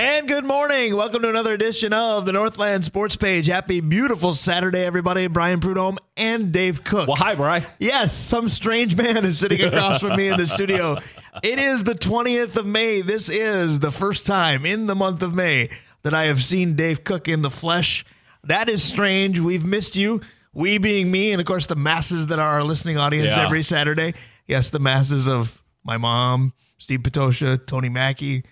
[0.00, 0.96] And good morning.
[0.96, 3.48] Welcome to another edition of the Northland Sports Page.
[3.48, 5.26] Happy, beautiful Saturday, everybody.
[5.26, 7.06] Brian Prudhomme and Dave Cook.
[7.06, 7.66] Well, hi, Brian.
[7.78, 10.96] Yes, some strange man is sitting across from me in the studio.
[11.42, 13.02] It is the 20th of May.
[13.02, 15.68] This is the first time in the month of May
[16.02, 18.02] that I have seen Dave Cook in the flesh.
[18.44, 19.38] That is strange.
[19.38, 20.22] We've missed you.
[20.54, 23.44] We being me, and of course, the masses that are our listening audience Yeah.
[23.44, 24.14] every Saturday.
[24.46, 28.44] Yes, the masses of my mom, Steve Patosha, Tony Mackey,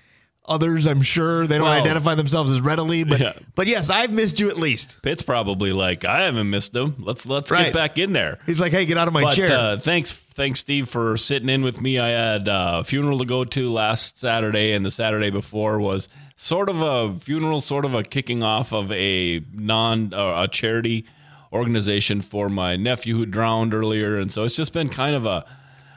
[0.48, 1.46] others, I'm sure.
[1.46, 3.32] They don't Well- identify themselves as readily, but, Yeah.
[3.54, 5.00] but yes, I've missed you at least.
[5.02, 6.96] Pitt's probably like, I haven't missed him.
[6.98, 7.64] Let's let's Right.
[7.66, 8.38] get back in there.
[8.46, 9.52] He's like, hey, get out of my But chair.
[9.52, 11.98] uh, thanks, thanks, Steve, for sitting in with me.
[11.98, 16.68] I had a funeral to go to last Saturday, and the Saturday before was sort
[16.68, 21.04] of a funeral, sort of a kicking off of a non uh, a charity
[21.52, 25.44] organization for my nephew who drowned earlier, and so it's just been kind of a.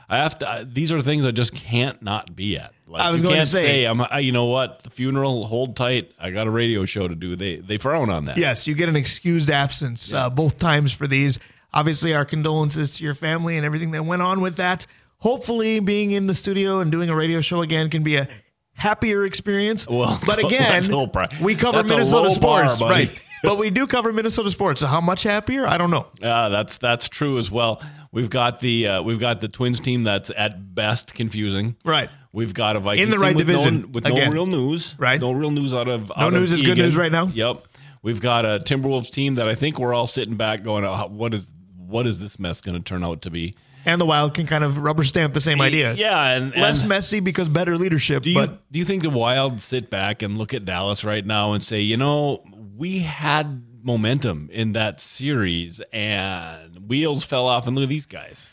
[0.10, 0.68] I have to.
[0.72, 2.74] These are things I just can't not be at.
[2.92, 4.02] Like, I was going to can't say- I'm.
[4.02, 4.84] I, you know what?
[4.84, 5.46] The funeral.
[5.48, 6.12] Hold tight.
[6.20, 7.36] I got a radio show to do.
[7.36, 8.38] They they frown on that.
[8.38, 11.40] Yes, you get an excused absence uh, both times for these.
[11.74, 14.86] Obviously, our condolences to your family and everything that went on with that.
[15.20, 18.28] Hopefully, being in the studio and doing a radio show again can be a
[18.74, 19.88] happier experience.
[19.88, 21.30] Well, but again, let's hope, Brian.
[21.42, 23.06] we cover That's Minnesota bar, sports, buddy.
[23.08, 23.22] right?
[23.44, 24.82] but we do cover Minnesota sports.
[24.82, 25.66] So how much happier?
[25.66, 26.08] I don't know.
[26.22, 27.82] Uh, that's that's true as well.
[28.12, 31.76] We've got the uh, we've got the Twins team that's at best confusing.
[31.86, 32.10] Right.
[32.34, 34.28] We've got a Vikings In the right team with division, no, with again.
[34.28, 34.96] no real news.
[34.98, 35.20] Right.
[35.20, 37.26] No real news out of No out news of is good news right now?
[37.28, 37.66] Yep.
[38.02, 41.34] We've got a Timberwolves team that I think we're all sitting back going, oh, what
[41.34, 43.56] is what is this mess going to turn out to be?
[43.84, 45.94] And the Wild can kind of rubber stamp the same idea.
[45.94, 48.24] Yeah, and, Less messy because better leadership.
[48.24, 51.26] do you but do you think the Wild sit back and look at Dallas right
[51.26, 52.44] now and say, you know,
[52.76, 58.50] we had momentum in that series and wheels fell off and look at these guys.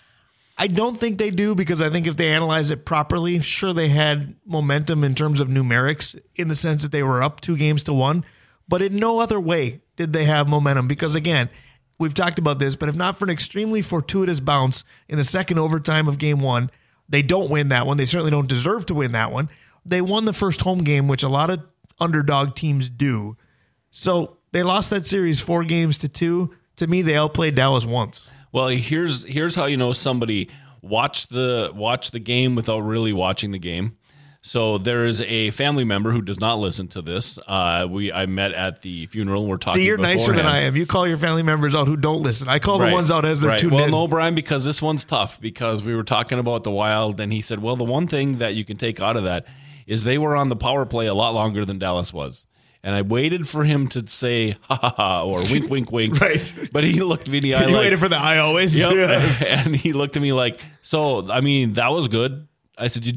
[0.60, 3.88] I don't think they do because I think if they analyze it properly, sure they
[3.88, 7.84] had momentum in terms of numerics in the sense that they were up two games
[7.84, 8.24] to one,
[8.68, 11.48] but in no other way did they have momentum because again,
[11.98, 15.58] we've talked about this, but if not for an extremely fortuitous bounce in the second
[15.58, 16.70] overtime of game 1,
[17.08, 17.96] they don't win that one.
[17.96, 19.48] They certainly don't deserve to win that one.
[19.86, 21.62] They won the first home game, which a lot of
[22.00, 23.36] underdog teams do.
[23.90, 26.54] So, they lost that series 4 games to 2.
[26.76, 28.28] To me, they outplayed Dallas once.
[28.52, 30.48] Well, here's here's how you know somebody
[30.82, 33.96] watched the watch the game without really watching the game.
[34.40, 37.38] So there is a family member who does not listen to this.
[37.46, 39.46] Uh, we I met at the funeral.
[39.46, 39.80] We're talking.
[39.80, 40.46] See, you're nicer than.
[40.46, 40.76] I am.
[40.76, 42.48] You call your family members out who don't listen.
[42.48, 43.58] I call the ones out as they're right.
[43.58, 43.90] tuned well, in.
[43.90, 45.40] no, Brian, because this one's tough.
[45.40, 48.54] Because we were talking about the Wild, and he said, "Well, the one thing that
[48.54, 49.46] you can take out of that
[49.86, 52.46] is they were on the power play a lot longer than Dallas was."
[52.88, 56.70] And I waited for him to say "ha ha ha" or "wink wink wink," Right.
[56.72, 58.78] But he looked me in the eye you like, waited for the I always.
[58.78, 58.92] Yep.
[58.94, 59.44] Yeah.
[59.46, 62.48] and he looked at me like, so, I mean, that was good.
[62.78, 63.12] I said, you,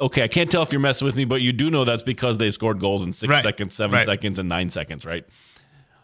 [0.00, 2.38] okay, I can't tell if you're messing with me, but you do know that's because
[2.38, 3.44] they scored goals in six Right.
[3.44, 4.04] seconds, seven Right.
[4.04, 5.24] seconds, and nine seconds, right?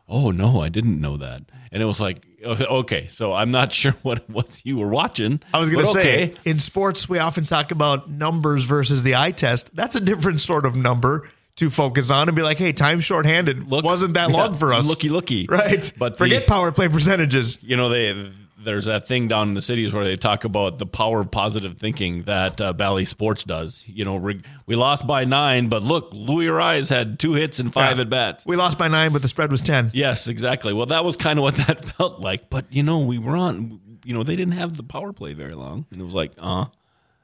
[0.09, 1.43] Oh, no, I didn't know that.
[1.73, 5.41] And it was like, okay, so I'm not sure what it was you were watching.
[5.53, 6.01] I was going to say,
[6.31, 6.35] okay.
[6.45, 9.75] in sports, we often talk about numbers versus the eye test.
[9.75, 11.29] That's a different sort of number
[11.59, 14.73] to focus on and be like, hey, time shorthanded Look- wasn't that long yeah, for
[14.73, 14.87] us.
[14.87, 15.47] Looky, looky.
[15.51, 15.93] Right.
[15.99, 17.59] But the- forget power play percentages.
[17.63, 20.85] you know they there's that thing down in the cities where they talk about the
[20.85, 23.85] power of positive thinking that uh, Bally Sports does.
[23.87, 27.73] You know, re- we lost by nine, but look, Luis Arraez had two hits and
[27.73, 28.03] five Yeah.
[28.03, 28.45] at bats.
[28.45, 29.93] We lost by nine, but the spread was 10.
[29.95, 30.75] Yes, exactly.
[30.75, 32.51] Well, that was kind of what that felt like.
[32.51, 33.81] But you know, we were on.
[34.05, 36.65] You know, they didn't have the power play very long, and it was like, uh,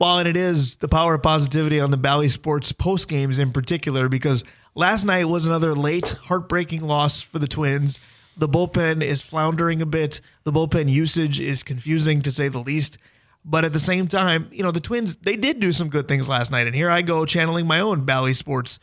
[0.00, 3.53] Well, and it is the power of positivity on the Bally Sports post games in
[3.53, 4.43] particular because
[4.75, 8.00] last night was another late, heartbreaking loss for the Twins.
[8.37, 10.21] The bullpen is floundering a bit.
[10.43, 12.99] The bullpen usage is confusing to say the least.
[13.44, 16.28] But at the same time, you know, the Twins, they did do some good things
[16.28, 16.66] last night.
[16.66, 18.81] And here I go channeling my own Bally Sports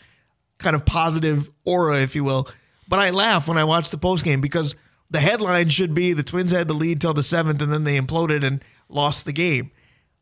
[0.60, 2.48] kind of positive aura, if you will.
[2.88, 4.76] But I laugh when I watch the post game because
[5.10, 8.00] the headline should be the Twins had the lead till the seventh and then they
[8.00, 9.72] imploded and lost the game.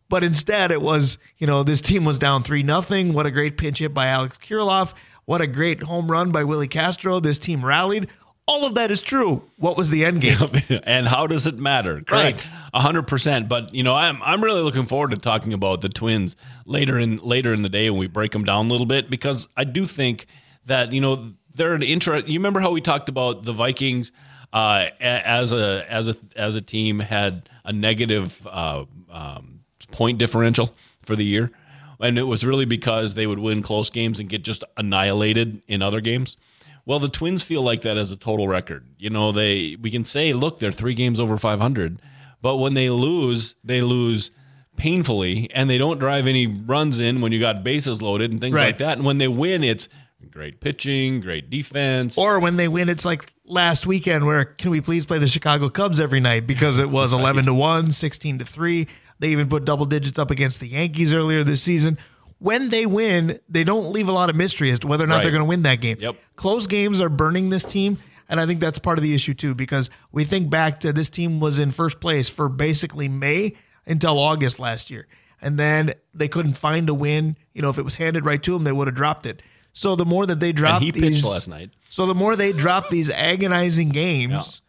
[0.09, 3.13] But instead, it was, you know, this team was down 3 nothing.
[3.13, 4.93] What a great pinch hit by Alex Kirilloff.
[5.25, 7.19] What a great home run by Willi Castro.
[7.19, 8.07] This team rallied.
[8.47, 9.44] All of that is true.
[9.57, 10.50] What was the end game?
[10.83, 12.01] and how does it matter?
[12.01, 13.47] Correct, a hundred percent.
[13.47, 16.35] But you know, I'm I'm really looking forward to talking about the Twins
[16.65, 19.47] later in later in the day when we break them down a little bit because
[19.55, 20.25] I do think
[20.65, 22.27] that you know they're an interest.
[22.27, 24.12] You remember how we talked about the Vikings
[24.51, 29.58] uh, as a as a as a team had a negative uh, um,
[29.91, 31.51] point differential for the year,
[32.00, 35.81] and it was really because they would win close games and get just annihilated in
[35.81, 36.38] other games.
[36.86, 38.88] Well, the Twins feel like that as a total record.
[38.97, 42.01] You know, they we can say, look, they're three games over 500,
[42.41, 44.31] but when they lose, they lose
[44.75, 48.56] painfully, and they don't drive any runs in when you got bases loaded and things
[48.56, 48.68] Right.
[48.68, 48.97] like that.
[48.97, 49.89] And when they win, it's
[50.31, 52.18] great pitching, great defense.
[52.18, 55.69] Or when they win, it's like last weekend where can we please play the Chicago
[55.69, 58.88] Cubs every night because it was 11 to 1, 16 to 3.
[59.19, 61.98] They even put double digits up against the Yankees earlier this season.
[62.39, 65.16] When they win, they don't leave a lot of mystery as to whether or not
[65.16, 65.24] Right.
[65.24, 65.98] they're going to win that game.
[66.00, 66.16] Yep.
[66.38, 67.98] Close games are burning this team.
[68.30, 71.10] And I think that's part of the issue too, because we think back to this
[71.10, 73.56] team was in first place for basically May
[73.88, 75.07] until August last year.
[75.42, 77.36] And then they couldn't find a win.
[77.54, 79.42] You know, if it was handed right to them, they would have dropped it.
[79.74, 81.72] So the more that they drop and he these, pitched last night.
[81.89, 84.62] so the more they drop these agonizing games,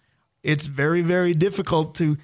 [0.43, 2.17] it's very very difficult to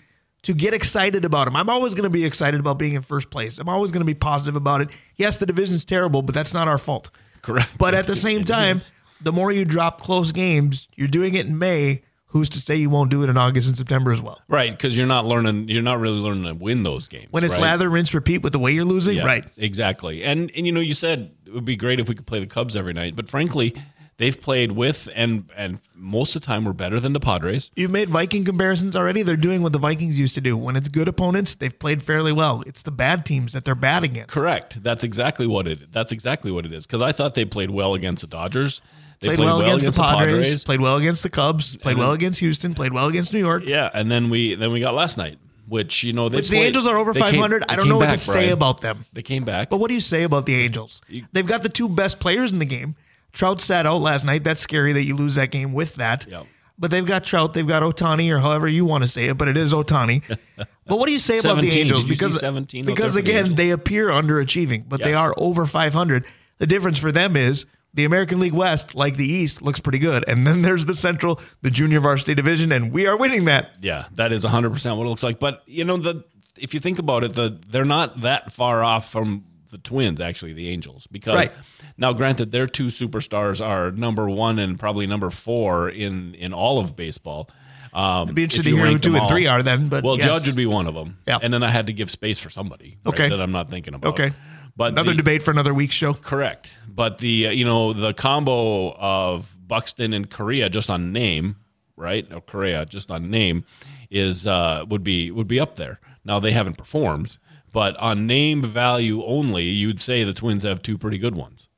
[0.46, 1.56] to get excited about them.
[1.56, 3.58] I'm always going to be excited about being in first place.
[3.58, 4.90] I'm always going to be positive about it.
[5.16, 7.10] Yes, the division's terrible, but that's not our fault.
[7.42, 7.68] Correct.
[7.78, 8.80] But at the same time,
[9.20, 12.02] the more you drop close games, you're doing it in May.
[12.28, 14.40] Who's to say you won't do it in August and September as well?
[14.46, 15.68] Right, because you're not learning.
[15.68, 17.28] You're not really learning to win those games.
[17.30, 17.62] When it's right?
[17.62, 19.44] lather, rinse, repeat with the way you're losing, Yeah, right?
[19.56, 20.22] Exactly.
[20.22, 22.46] And and you know, you said it would be great if we could play the
[22.46, 23.74] Cubs every night, but frankly,
[24.18, 27.70] they've played with and and most of the time we're better than the Padres.
[27.76, 29.22] You've made Viking comparisons already.
[29.22, 30.56] They're doing what the Vikings used to do.
[30.56, 32.62] When it's good opponents, they've played fairly well.
[32.66, 34.30] It's the bad teams that they're bad against.
[34.30, 34.82] Correct.
[34.82, 35.92] That's exactly what it.
[35.92, 36.86] That's exactly what it is.
[36.86, 38.80] Because I thought they played well against the Dodgers.
[39.20, 42.74] They Played, well, against, the Padres, played well against the Cubs, played well against Houston,
[42.74, 43.62] played well against New York.
[43.66, 46.58] Yeah, and then we then we got last night, which you know they Which the
[46.58, 47.64] Angels are over they came- 500.
[47.66, 48.52] I don't know what back, to say Brian.
[48.52, 49.06] about them.
[49.14, 49.70] They came back.
[49.70, 51.00] But what do you say about the Angels?
[51.32, 52.94] They've got the two best players in the game.
[53.36, 54.44] Trout sat out last night.
[54.44, 56.26] That's scary that you lose that game with that.
[56.26, 56.46] Yep.
[56.78, 59.46] But they've got Trout, they've got Ohtani, or however you want to say it, but
[59.46, 60.22] it is Ohtani.
[60.56, 61.82] but what do you say about the 17.
[61.82, 62.02] Angels?
[62.02, 65.34] Did you see because 17 because for the again, they appear underachieving, but they are
[65.36, 66.24] over 500.
[66.56, 70.24] The difference for them is the American League West, like the East, looks pretty good.
[70.26, 73.76] And then there's the Central, the junior varsity division, and we are winning that.
[73.82, 75.38] Yeah, that is 100% what it looks like.
[75.38, 76.24] But, you know, the
[76.58, 79.44] if you think about it, the they're not that far off from
[79.76, 81.06] the Twins, actually, the Angels.
[81.06, 81.52] Because Right.
[81.98, 86.78] now, granted, their two superstars are number one and probably number four in, in all
[86.78, 87.48] of baseball.
[87.92, 89.28] Um, I'd be interested to hear who two and all.
[89.28, 89.88] three are then.
[89.88, 90.26] But Well, yes.
[90.26, 91.18] Judge would be one of them.
[91.26, 91.38] Yeah.
[91.42, 93.28] And then I had to give space for somebody right, Okay.
[93.30, 94.10] that I'm not thinking about.
[94.18, 94.30] Okay.
[94.76, 96.12] But Another the- debate for another week's show.
[96.12, 96.72] Correct.
[96.88, 101.56] But the uh, you know the combo of Buxton and Correa just on name,
[101.96, 102.26] right?
[102.32, 103.64] Or Correa just on name
[104.10, 105.98] is uh, would be would be up there.
[106.24, 107.38] Now they haven't performed,
[107.76, 111.68] but on name value only, you'd say the Twins have two pretty good ones.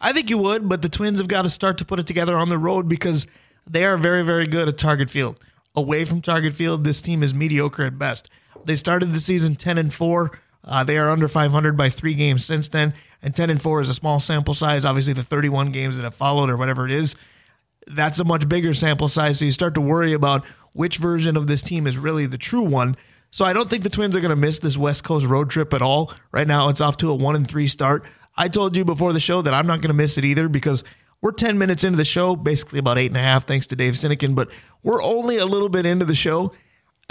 [0.00, 2.38] I think you would, but the Twins have got to start to put it together
[2.38, 3.26] on the road because
[3.66, 5.38] they are very, very good at target field.
[5.74, 8.30] Away from target field, this team is mediocre at best.
[8.64, 10.30] They started the season 10 and 4.
[10.64, 13.90] Uh, they are under 500 by three games since then, and 10 and 4 is
[13.90, 14.86] a small sample size.
[14.86, 17.14] Obviously, the 31 games that have followed, or whatever it is,
[17.86, 19.40] that's a much bigger sample size.
[19.40, 22.62] So you start to worry about which version of this team is really the true
[22.62, 22.96] one.
[23.36, 25.74] So I don't think the Twins are going to miss this West Coast road trip
[25.74, 26.10] at all.
[26.32, 28.06] Right now, it's off to a one and three start.
[28.34, 30.84] I told you before the show that I'm not going to miss it either because
[31.20, 33.92] we're 10 minutes into the show, basically about eight and a half, thanks to Dave
[33.92, 34.50] Sinekin, but
[34.82, 36.54] we're only a little bit into the show.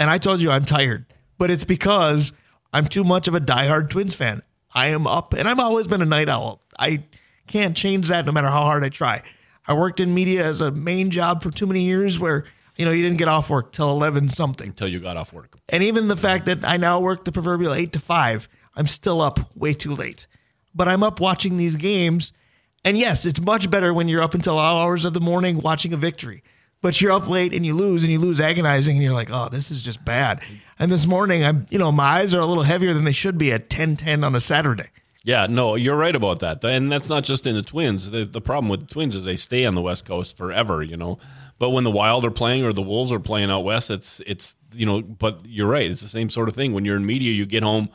[0.00, 1.06] And I told you I'm tired,
[1.38, 2.32] but it's because
[2.72, 4.42] I'm too much of a diehard Twins fan.
[4.74, 6.60] I am up, and I've always been a night owl.
[6.76, 7.04] I
[7.46, 9.22] can't change that no matter how hard I try.
[9.68, 12.46] I worked in media as a main job for too many years where,
[12.76, 14.68] you know, you didn't get off work till 11 something.
[14.68, 15.56] Until you got off work.
[15.68, 19.20] And even the fact that I now work the proverbial eight to five, I'm still
[19.20, 20.26] up way too late.
[20.74, 22.32] But I'm up watching these games.
[22.84, 25.96] And yes, it's much better when you're up until hours of the morning watching a
[25.96, 26.42] victory.
[26.82, 29.48] But you're up late and you lose and you lose agonizing and you're like, oh,
[29.48, 30.42] this is just bad.
[30.78, 33.38] And this morning, I'm, you know, my eyes are a little heavier than they should
[33.38, 34.90] be at 10 10 on a Saturday.
[35.24, 36.62] Yeah, no, you're right about that.
[36.62, 38.10] And that's not just in the Twins.
[38.10, 40.96] The, the problem with the Twins is they stay on the West Coast forever, you
[40.96, 41.18] know.
[41.58, 44.54] But when the Wild are playing or the Wolves are playing out west, it's it's
[44.74, 45.00] you know.
[45.02, 45.90] But you're right.
[45.90, 46.72] It's the same sort of thing.
[46.72, 47.88] When you're in media, you get home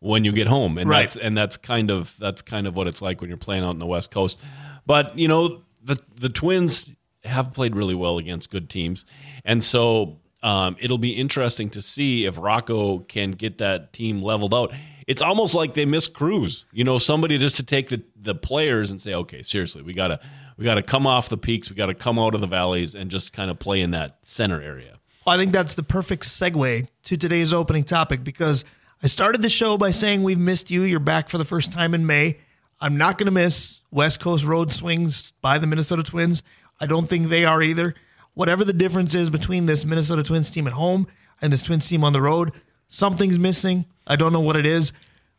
[0.00, 1.00] when you get home, and Right.
[1.02, 3.72] that's and that's kind of that's kind of what it's like when you're playing out
[3.72, 4.38] in the West Coast.
[4.86, 6.92] But you know, the the Twins
[7.24, 9.04] have played really well against good teams,
[9.44, 14.54] and so um, it'll be interesting to see if Rocco can get that team leveled
[14.54, 14.72] out.
[15.08, 18.92] It's almost like they miss Cruz, you know, somebody just to take the the players
[18.92, 20.20] and say, okay, seriously, we gotta
[20.58, 23.32] we gotta come off the peaks, we gotta come out of the valleys, and just
[23.32, 24.98] kind of play in that center area.
[25.24, 28.64] Well, I think that's the perfect segue to today's opening topic because
[29.02, 30.82] I started the show by saying we've missed you.
[30.82, 32.38] You're back for the first time in May.
[32.80, 36.42] I'm not going to miss West Coast road swings by the Minnesota Twins.
[36.80, 37.94] I don't think they are either.
[38.34, 41.06] Whatever the difference is between this Minnesota Twins team at home
[41.42, 42.52] and this Twins team on the road,
[42.88, 43.84] something's missing.
[44.06, 44.92] I don't know what it is.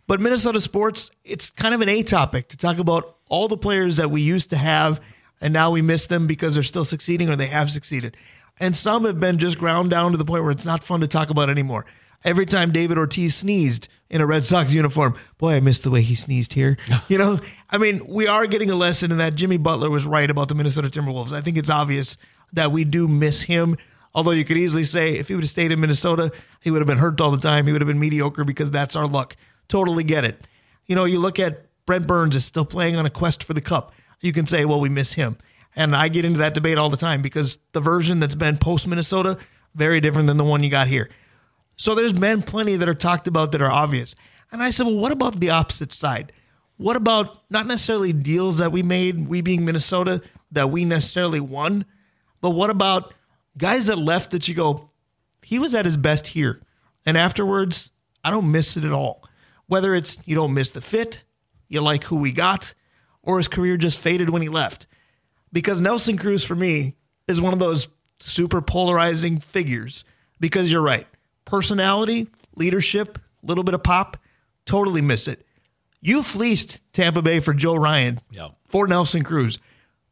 [0.10, 3.98] But Minnesota sports, it's kind of an A topic to talk about all the players
[3.98, 5.00] that we used to have
[5.40, 8.18] and now we miss them because they're still succeeding or they have succeeded.
[8.60, 11.08] And some have been just ground down to the point where it's not fun to
[11.08, 11.86] talk about anymore.
[12.24, 16.02] Every time David Ortiz sneezed in a Red Sox uniform, boy, I missed the way
[16.02, 16.76] he sneezed here.
[17.08, 17.40] you know,
[17.70, 20.56] I mean, we are getting a lesson in that Jimmy Butler was right about the
[20.56, 21.34] Minnesota Timberwolves.
[21.34, 22.18] I think it's obvious
[22.54, 23.78] that we do miss him.
[24.16, 26.88] Although you could easily say if he would have stayed in Minnesota, he would have
[26.88, 27.68] been hurt all the time.
[27.68, 29.36] He would have been mediocre because that's our luck.
[29.70, 30.48] Totally get it.
[30.86, 33.62] You know, you look at Brent Burns is still playing on a quest for the
[33.62, 33.94] cup.
[34.20, 35.38] You can say, well, we miss him.
[35.76, 38.88] And I get into that debate all the time because the version that's been post
[38.88, 39.38] Minnesota,
[39.76, 41.10] very different than the one you got here.
[41.78, 44.16] So there's been plenty that are talked about that are obvious.
[44.52, 46.34] And I said, well, what about the opposite side?
[46.78, 50.22] What about not necessarily deals that we made, we being Minnesota,
[50.52, 51.86] that we necessarily won,
[52.42, 53.14] but what about
[53.58, 54.90] guys that left that you go,
[55.44, 56.62] he was at his best here.
[57.06, 57.92] And afterwards,
[58.24, 59.19] I don't miss it at all.
[59.70, 61.24] Whether it's you don't miss the fit,
[61.70, 62.74] you like who we got,
[63.22, 64.88] or his career just faded when he left.
[65.54, 66.96] Because Nelson Cruz, for me,
[67.28, 67.88] is one of those
[68.20, 70.04] super polarizing figures.
[70.40, 71.08] Because you're right.
[71.46, 74.18] Personality, leadership, a little bit of pop,
[74.66, 75.46] totally miss it.
[76.02, 78.50] You fleeced Tampa Bay for Joe Ryan Yeah.
[78.70, 79.60] for Nelson Cruz.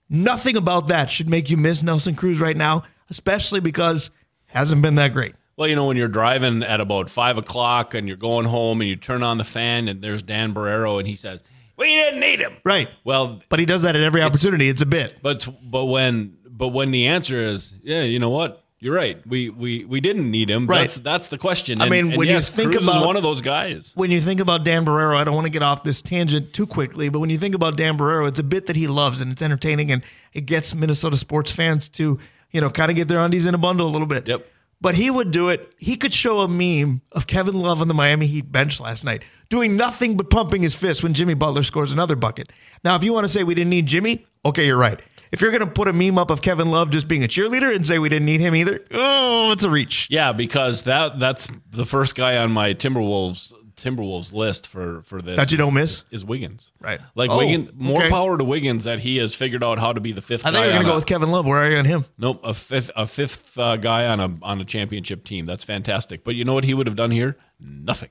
[0.10, 4.10] Nothing about that should make you miss Nelson Cruz right now, especially because
[4.48, 5.34] hasn't been that great.
[5.58, 8.90] Well, you know, when you're driving at about five o'clock and you're going home and
[8.90, 11.42] you turn on the fan and there's Dan Barreiro and he says,
[11.78, 12.88] "We didn't need him." Right.
[13.04, 14.70] Well, But he does that at every opportunity.
[14.70, 15.16] It's a bit.
[15.24, 18.64] but but when but when the answer is, yeah, you know what?
[18.80, 19.26] You're right.
[19.26, 20.68] We we we didn't need him.
[20.68, 20.82] Right.
[20.82, 21.82] That's that's the question.
[21.82, 23.92] I mean, and when you think Cruz about- one of those guys.
[23.96, 26.68] When you think about Dan Barreiro, I don't want to get off this tangent too
[26.68, 29.32] quickly, but when you think about Dan Barreiro, it's a bit that he loves and
[29.32, 32.20] it's entertaining and it gets Minnesota sports fans to,
[32.52, 34.28] you know, kind of get their undies in a bundle a little bit.
[34.28, 34.46] Yep.
[34.80, 35.74] But he would do it.
[35.80, 39.24] He could show a meme of Kevin Love on the Miami Heat bench last night,
[39.50, 42.52] doing nothing but pumping his fist when Jimmy Butler scores another bucket.
[42.84, 45.02] Now, if you want to say we didn't need Jimmy, okay, you're right.
[45.32, 47.76] If you're going to put a meme up of Kevin Love just being a cheerleader
[47.76, 50.08] and say we didn't need him either, oh, it's a reach.
[50.10, 55.38] Yeah, because that that's the first guy on my Timberwolves Timberwolves list for for this
[55.38, 56.06] That you don't is- miss?
[56.12, 56.72] is Wiggins.
[56.82, 57.00] Right.
[57.16, 58.10] Like Oh, Wiggins, more okay.
[58.10, 60.46] power to Wiggins that he has figured out how to be the fifth.
[60.46, 61.46] I think guy you were going to go with Kevin Love.
[61.46, 62.06] Where are you on him?
[62.18, 65.46] Nope, a fifth a fifth uh, guy on a on a championship team.
[65.46, 66.24] That's fantastic.
[66.24, 67.38] But you know what he would have done here?
[67.60, 68.10] Nothing.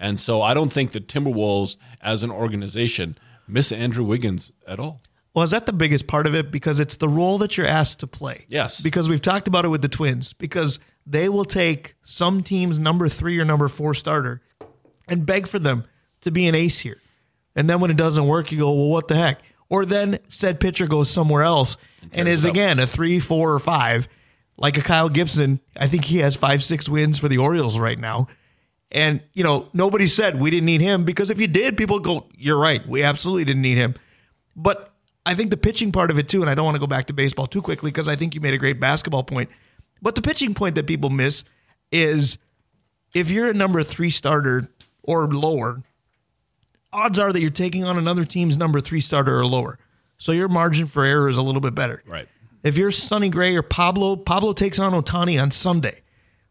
[0.00, 5.00] And so I don't think the Timberwolves as an organization miss Andrew Wiggins at all.
[5.34, 6.50] Well, is that the biggest part of it?
[6.50, 8.44] Because it's the role that you're asked to play.
[8.48, 8.80] Yes.
[8.80, 13.08] Because we've talked about it with the Twins, because they will take some team's number
[13.08, 14.40] three or number four starter
[15.08, 15.84] and beg for them
[16.22, 17.00] to be an ace here.
[17.54, 19.40] And then when it doesn't work, you go, well, what the heck?
[19.68, 21.76] Or then said pitcher goes somewhere else
[22.12, 24.08] and, is again a three, four, or five,
[24.56, 25.60] like a Kyle Gibson.
[25.78, 28.28] I think he has five, six wins for the Orioles right now.
[28.90, 32.28] And, you know, nobody said we didn't need him because if you did, people go,
[32.34, 32.86] you're right.
[32.86, 33.94] We absolutely didn't need him.
[34.56, 34.94] But
[35.26, 37.08] I think the pitching part of it too, and I don't want to go back
[37.08, 39.50] to baseball too quickly because I think you made a great basketball point.
[40.00, 41.44] But the pitching point that people miss
[41.92, 42.38] is
[43.14, 44.68] if you're a number three starter
[45.08, 45.82] or lower,
[46.92, 49.78] odds are that you're taking on another team's number three starter or lower.
[50.18, 52.02] So your margin for error is a little bit better.
[52.06, 52.28] Right.
[52.62, 56.02] If you're Sonny Gray or Pablo, Pablo takes on Ohtani on Sunday.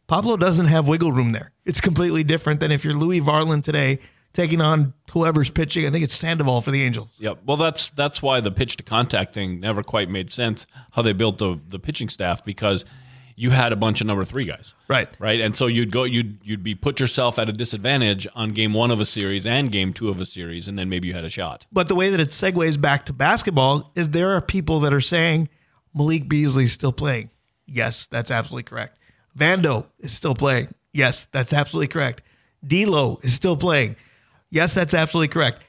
[0.08, 1.52] Pablo doesn't have wiggle room there.
[1.66, 4.00] It's completely different than if you're Louis Varland today
[4.34, 5.86] taking on whoever's pitching.
[5.86, 7.16] I think it's Sandoval for the Angels.
[7.20, 7.40] Yep.
[7.46, 10.66] Well, that's that's why the pitch to contact thing never quite made sense.
[10.92, 12.86] How they built the the pitching staff because
[13.40, 15.08] you had a bunch of number three guys, Right.
[15.20, 15.40] right?
[15.40, 18.90] And so you'd go you'd you'd be put yourself at a disadvantage on game one
[18.90, 21.30] of a series and game two of a series, and then maybe you had a
[21.30, 21.66] shot.
[21.72, 25.02] But the way that it segues back to basketball is there are people that are
[25.02, 25.50] saying
[25.94, 27.30] Malik Beasley's still playing.
[27.68, 28.98] Yes, that's absolutely correct.
[29.38, 30.74] Vando is still playing.
[30.92, 32.24] Yes, that's absolutely correct.
[32.66, 33.96] D'Lo is still playing.
[34.50, 35.62] Yes, that's absolutely correct.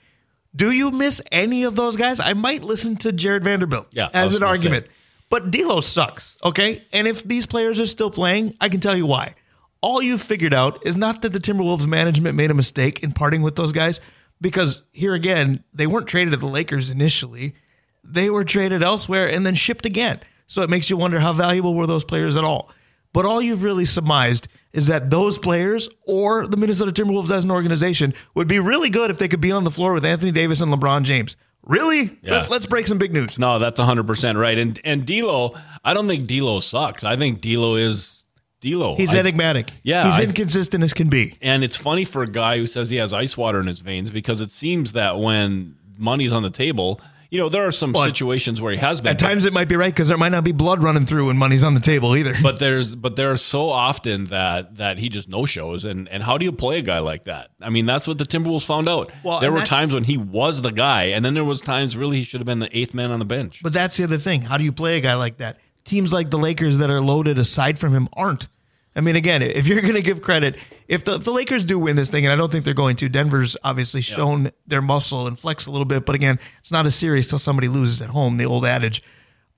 [0.56, 2.18] Do you miss any of those guys?
[2.18, 4.87] I might listen to Jarred Vanderbilt Yeah, as an argument.
[4.87, 4.92] say.
[5.30, 6.85] But D'Lo sucks, okay?
[6.92, 9.35] And if these players are still playing, I can tell you why.
[9.80, 13.42] All you've figured out is not that the Timberwolves management made a mistake in parting
[13.42, 14.00] with those guys,
[14.40, 17.54] because here again, they weren't traded to the Lakers initially.
[18.02, 20.20] They were traded elsewhere and then shipped again.
[20.47, 22.70] So it makes you wonder how valuable were those players at all.
[23.12, 27.50] But all you've really surmised is that those players or the Minnesota Timberwolves as an
[27.50, 30.61] organization would be really good if they could be on the floor with Anthony Davis
[30.61, 31.37] and LeBron James.
[31.68, 32.18] Really?
[32.22, 32.46] Yeah.
[32.48, 33.38] Let, us break some big news.
[33.38, 34.58] No, that's hundred percent right.
[34.58, 37.04] And and D'Lo, I don't think D'Lo sucks.
[37.04, 38.25] I think D'Lo is
[38.62, 38.96] D'Lo.
[38.96, 39.70] He's I- enigmatic.
[39.82, 41.37] Yeah, He's I- inconsistent as can be.
[41.42, 44.10] And it's funny for a guy who says he has ice water in his veins
[44.10, 48.04] because it seems that when money's on the table, you know, there are some But-
[48.06, 49.11] situations where he has been.
[49.11, 51.37] At times it might be right because there might not be blood running through when
[51.37, 52.35] money's on the table either.
[52.42, 56.23] but there's but there are so often that that he just no shows and and
[56.23, 57.50] how do you play a guy like that?
[57.61, 59.11] I mean, that's what the Timberwolves found out.
[59.23, 62.18] Well, there were times when he was the guy, and then there was times really
[62.18, 63.61] he should have been the eighth man on the bench.
[63.62, 64.42] But that's the other thing.
[64.42, 65.58] How do you play a guy like that?
[65.85, 68.47] Teams like the Lakers that are loaded aside from him aren't.
[68.99, 71.78] I mean, again, if you're going to give credit, if the, if the Lakers do
[71.78, 75.28] win this thing, and I don't think they're going to, Denver's obviously shown their muscle
[75.28, 76.05] and flex a little bit.
[76.05, 79.05] But again, it's not a series till somebody loses at home, the old adage.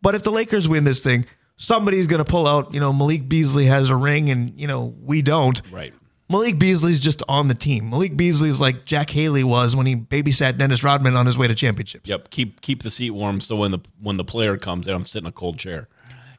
[0.02, 1.24] But if the Lakers win this thing,
[1.56, 4.94] somebody's going to pull out, you know, Malik Beasley has a ring and, you know,
[5.02, 5.60] we don't.
[5.72, 5.94] Right.
[6.28, 7.88] Malik Beasley's just on the team.
[7.88, 11.54] Malik Beasley's like Jack Haley was when he babysat Dennis Rodman on his way to
[11.54, 12.08] championships.
[12.08, 12.28] Yep.
[12.28, 15.22] Keep keep the seat warm so when the when the player comes, they don't sit
[15.22, 15.88] in a cold chair.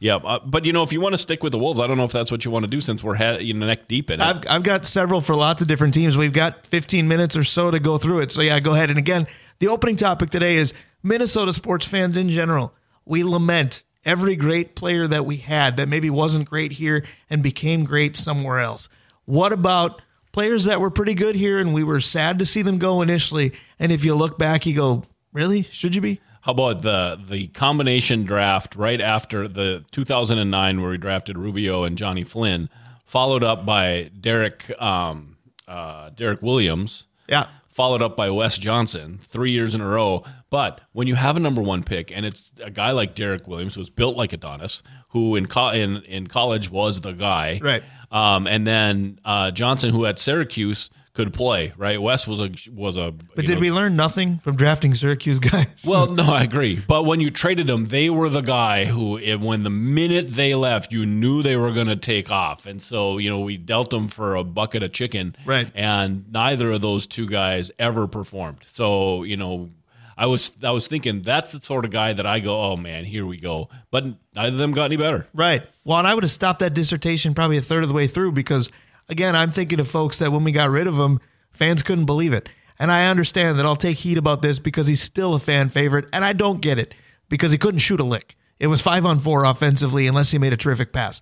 [0.02, 1.96] Yeah, uh, but you know, if you want to stick with the Wolves, I don't
[1.96, 4.20] know if that's what you want to do since we're you know, neck deep in
[4.20, 4.24] it.
[4.24, 6.18] I've, I've got several for lots of different teams.
[6.18, 8.32] We've got 15 minutes or so to go through it.
[8.32, 8.90] So, yeah, go ahead.
[8.90, 9.28] And again,
[9.60, 12.74] the opening topic today is Minnesota sports fans in general.
[13.06, 17.84] We lament every great player that we had that maybe wasn't great here and became
[17.84, 18.90] great somewhere else.
[19.26, 22.80] What about players that were pretty good here and we were sad to see them
[22.80, 23.54] go initially?
[23.78, 25.62] And if you look back, you go, really?
[25.62, 26.22] Should you be?
[26.42, 31.98] How about the the combination draft right after the 2009 where we drafted Rubio and
[31.98, 32.70] Johnny Flynn,
[33.06, 37.48] followed up by Derek um, uh, Derrick Williams, Yeah.
[37.70, 40.24] followed up by Wes Johnson, three years in a row.
[40.50, 43.76] But when you have a number one pick, and it's a guy like Derrick Williams,
[43.76, 47.84] who was built like Adonis, who in co- in in college was the guy, Right.
[48.12, 52.02] Um, and then uh, Johnson, who at Syracuse could play, right?
[52.02, 53.12] Wes was a was a.
[53.36, 55.86] But did we learn nothing from drafting Syracuse guys?
[55.88, 56.82] Well, no, I agree.
[56.88, 60.94] But when you traded them, they were the guy who, when the minute they left,
[60.94, 62.66] you knew they were going to take off.
[62.66, 65.36] And so, you know, we dealt them for a bucket of chicken.
[65.46, 65.70] Right.
[65.76, 68.60] And neither of those two guys ever performed.
[68.66, 69.70] So, you know,
[70.18, 73.06] I was I was thinking that's the sort of guy that I go, oh man,
[73.06, 73.70] here we go.
[73.90, 75.28] But neither of them got any better.
[75.34, 75.66] Right.
[75.84, 78.34] Well, and I would have stopped that dissertation probably a third of the way through
[78.34, 78.70] because,
[79.10, 81.20] again, I'm thinking of folks that when we got rid of him,
[81.52, 82.50] fans couldn't believe it.
[82.80, 86.06] And I understand that I'll take heat about this because he's still a fan favorite,
[86.12, 86.96] and I don't get it
[87.30, 88.36] because he couldn't shoot a lick.
[88.60, 91.22] It was five on four offensively unless he made a terrific pass.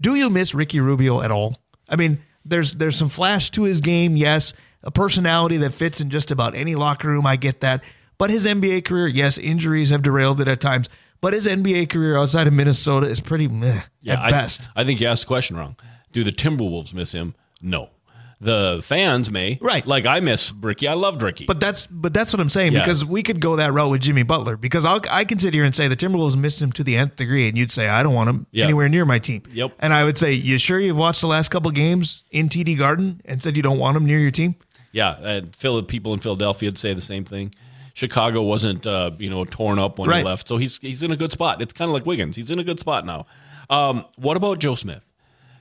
[0.00, 1.56] Do you miss Ricky Rubio at all?
[1.88, 4.52] I mean, there's there's some flash to his game, yes,
[4.82, 7.26] a personality that fits in just about any locker room.
[7.26, 7.82] I get that,
[8.18, 10.88] but his NBA career, yes, injuries have derailed it at times.
[11.20, 14.68] But his NBA career outside of Minnesota is pretty meh at I, best.
[14.74, 15.76] I think you asked the question wrong.
[16.12, 17.34] Do the Timberwolves miss him?
[17.60, 17.90] No.
[18.40, 19.56] The fans may.
[19.60, 19.86] Right.
[19.86, 20.88] Like I miss Ricky.
[20.88, 21.44] I loved Ricky.
[21.46, 22.80] But that's but that's what I'm saying Yeah.
[22.80, 25.62] because we could go that route with Jimmy Butler because I'll, I can sit here
[25.62, 28.14] and say the Timberwolves missed him to the nth degree, and you'd say I don't
[28.14, 28.64] want him Yeah.
[28.64, 29.42] anywhere near my team.
[29.52, 29.74] Yep.
[29.78, 33.20] And I would say, you sure you've watched the last couple games in TD Garden
[33.24, 34.56] and said you don't want him near your team?
[34.90, 37.54] Yeah, and Phil, people in Philadelphia would say the same thing.
[37.94, 40.18] Chicago wasn't, uh, you know, torn up when Right.
[40.18, 41.62] he left, so he's he's in a good spot.
[41.62, 43.26] It's kind of like Wiggins; he's in a good spot now.
[43.70, 45.02] Um, what about Joe Smith?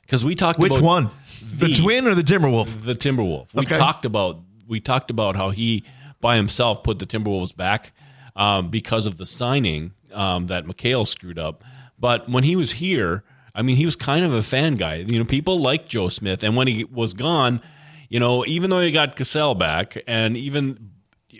[0.01, 1.09] Because we talked Which one,
[1.57, 2.83] the, the- Twin or the Timberwolf?
[2.83, 3.47] the Timberwolf.
[3.53, 3.77] We Okay.
[3.77, 5.83] talked about we talked about how he
[6.21, 7.91] by himself put the Timberwolves back
[8.35, 11.63] um, because of the signing um, that McHale screwed up.
[11.99, 14.95] But when he was here, I mean, he was kind of a fan guy.
[14.95, 17.61] You know, people liked Joe Smith, and when he was gone,
[18.09, 20.91] you know, even though he got Cassell back, and even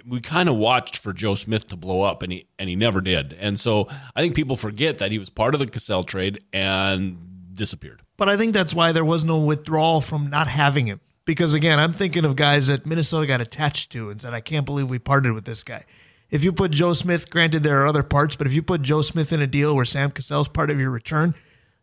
[0.05, 2.99] we kind of watched for Joe Smith to blow up, and he and he never
[3.01, 3.33] did.
[3.39, 7.17] And so I think people forget that he was part of the Cassell trade and
[7.53, 8.01] disappeared.
[8.17, 10.99] But I think that's why there was no withdrawal from not having him.
[11.25, 14.65] Because again, I'm thinking of guys that Minnesota got attached to and said, I can't
[14.65, 15.85] believe we parted with this guy.
[16.29, 19.01] If you put Joe Smith, granted there are other parts, but if you put Joe
[19.01, 21.35] Smith in a deal where Sam Cassell's part of your return,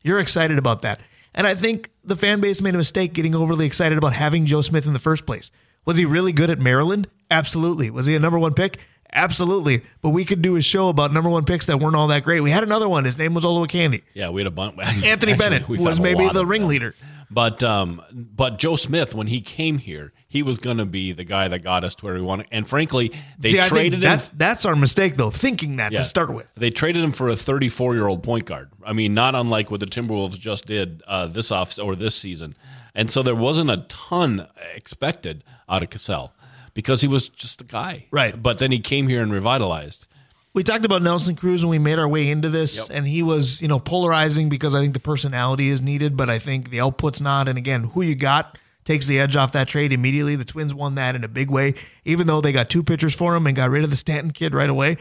[0.02, 1.00] you're excited about that.
[1.34, 4.62] And I think the fan base made a mistake getting overly excited about having Joe
[4.62, 5.50] Smith in the first place.
[5.84, 7.08] Was he really good at Maryland?
[7.30, 7.90] Absolutely.
[7.90, 8.78] Was he a number one pick?
[9.12, 9.82] Absolutely.
[10.02, 12.40] But we could do a show about number one picks that weren't all that great.
[12.40, 13.04] We had another one.
[13.04, 14.02] His name was Olowokandi.
[14.14, 14.78] Yeah, we had a bunch.
[14.78, 16.94] Anthony Actually, Bennett was maybe the ringleader.
[17.30, 21.24] But um, but Joe Smith, when he came here, he was going to be the
[21.24, 22.46] guy that got us to where we wanted.
[22.52, 24.00] And frankly, they See, traded him.
[24.00, 25.98] that's that's our mistake though, thinking that Yeah.
[25.98, 26.48] to start with.
[26.54, 28.70] They traded him for a 34 year old point guard.
[28.82, 32.54] I mean, not unlike what the Timberwolves just did uh, this off or this season.
[32.94, 36.32] And so there wasn't a ton expected out of Cassell
[36.74, 38.06] because he was just a guy.
[38.10, 38.40] Right.
[38.40, 40.06] But then he came here and revitalized.
[40.54, 42.86] We talked about Nelson Cruz when we made our way into this, Yep.
[42.90, 46.38] and he was, you know, polarizing because I think the personality is needed, but I
[46.38, 47.46] think the output's not.
[47.48, 50.34] And again, who you got takes the edge off that trade immediately.
[50.36, 53.36] The Twins won that in a big way, even though they got two pitchers for
[53.36, 54.96] him and got rid of the Stanton kid right away.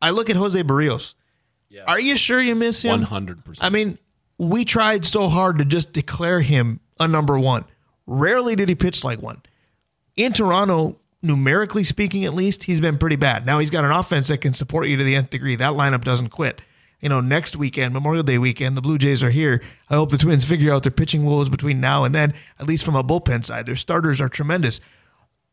[0.00, 1.14] I look at Jose Berrios.
[1.86, 3.04] Are you sure you miss him?
[3.04, 3.58] 100%.
[3.60, 3.98] I mean,
[4.38, 7.64] we tried so hard to just declare him a number one.
[8.06, 9.42] Rarely did he pitch like one.
[10.16, 13.46] In Toronto, numerically speaking, at least, he's been pretty bad.
[13.46, 15.56] Now he's got an offense that can support you to the nth degree.
[15.56, 16.62] That lineup doesn't quit.
[17.00, 19.62] You know, next weekend, Memorial Day weekend, the Blue Jays are here.
[19.90, 22.84] I hope the Twins figure out their pitching woes between now and then, at least
[22.84, 23.66] from a bullpen side.
[23.66, 24.80] Their starters are tremendous.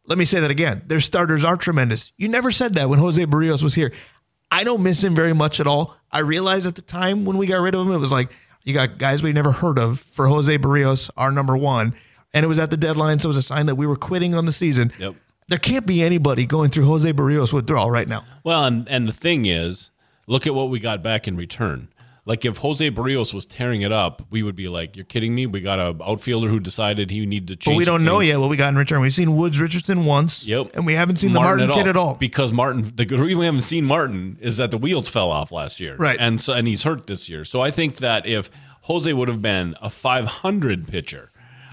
[0.06, 0.84] Let me say that again.
[0.88, 2.12] Their starters are tremendous.
[2.18, 3.92] You never said that when Jose Berrios was here.
[4.50, 5.96] I don't miss him very much at all.
[6.12, 8.32] I realized at the time when we got rid of him, it was like,
[8.64, 11.94] You got guys we've never heard of for Jose Berrios, our number one.
[12.34, 14.34] And it was at the deadline, so it was a sign that we were quitting
[14.36, 14.92] on the season.
[15.00, 15.16] Yep.
[15.50, 18.24] There can't be anybody going through Jose Berrios withdrawal right now.
[18.44, 19.90] Well, and, and the thing is,
[20.28, 21.90] look at what we got back in return.
[22.24, 25.48] Like if Jose Berrios was tearing it up, we would be like, "You're kidding me."
[25.48, 27.74] We got a outfielder who decided he needed to change.
[27.74, 29.02] But we don't know yet what we got in return.
[29.02, 30.46] We've seen Woods Richardson once.
[30.46, 30.76] Yep.
[30.76, 32.14] And we haven't seen the Martin kid at all.
[32.16, 35.80] Because Martin, the reason we haven't seen Martin is that the wheels fell off last
[35.80, 36.18] year, Right.
[36.20, 37.44] And so and he's hurt this year.
[37.44, 41.31] So I think that if Jose would have been a 500 pitcher,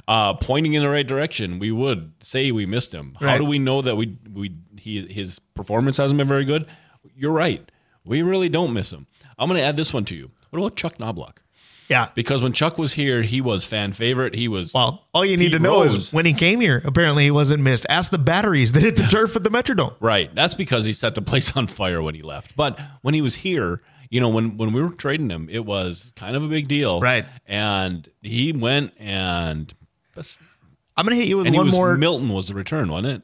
[0.08, 3.12] uh, pointing in the right direction, we would say we missed him.
[3.20, 6.66] How do we know that we we he his performance hasn't been very good?
[7.16, 7.70] You're right.
[8.04, 9.06] We really don't miss him.
[9.38, 10.30] I'm going to add this one to you.
[10.50, 11.42] What about Chuck Knobloch?
[11.88, 12.08] Yeah.
[12.14, 14.34] Because when Chuck was here, he was fan favorite.
[14.34, 15.96] He was Well, all you need Pete to know Rose.
[15.96, 17.86] is when he came here, apparently he wasn't missed.
[17.88, 19.94] Ask the batteries that hit the turf at the Metrodome.
[20.00, 20.34] Right.
[20.34, 22.56] That's because he set the place on fire when he left.
[22.56, 26.12] But when he was here, you know, when when we were trading him, it was
[26.16, 27.00] kind of a big deal.
[27.00, 27.24] Right.
[27.46, 29.72] And he went and
[30.96, 31.96] I'm going to hit you with and one was more.
[31.96, 33.22] Milton was the return, wasn't it?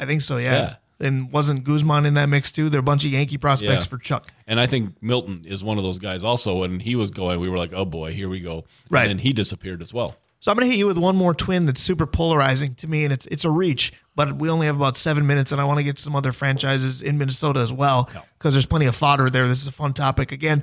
[0.00, 0.52] I think so, yeah.
[1.00, 1.06] Yeah.
[1.06, 2.68] And wasn't Guzman in that mix too?
[2.68, 3.88] They're a bunch of Yankee prospects Yeah.
[3.90, 4.32] for Chuck.
[4.48, 6.58] And I think Milton is one of those guys also.
[6.60, 8.64] When he was going, we were like, oh boy, here we go.
[8.90, 9.02] Right.
[9.02, 10.16] And then he disappeared as well.
[10.40, 13.02] So I'm going to hit you with one more twin that's super polarizing to me,
[13.02, 15.78] and it's it's a reach, but we only have about seven minutes, and I want
[15.78, 19.48] to get some other franchises in Minnesota as well because there's plenty of fodder there.
[19.48, 20.30] This is a fun topic.
[20.30, 20.62] Again,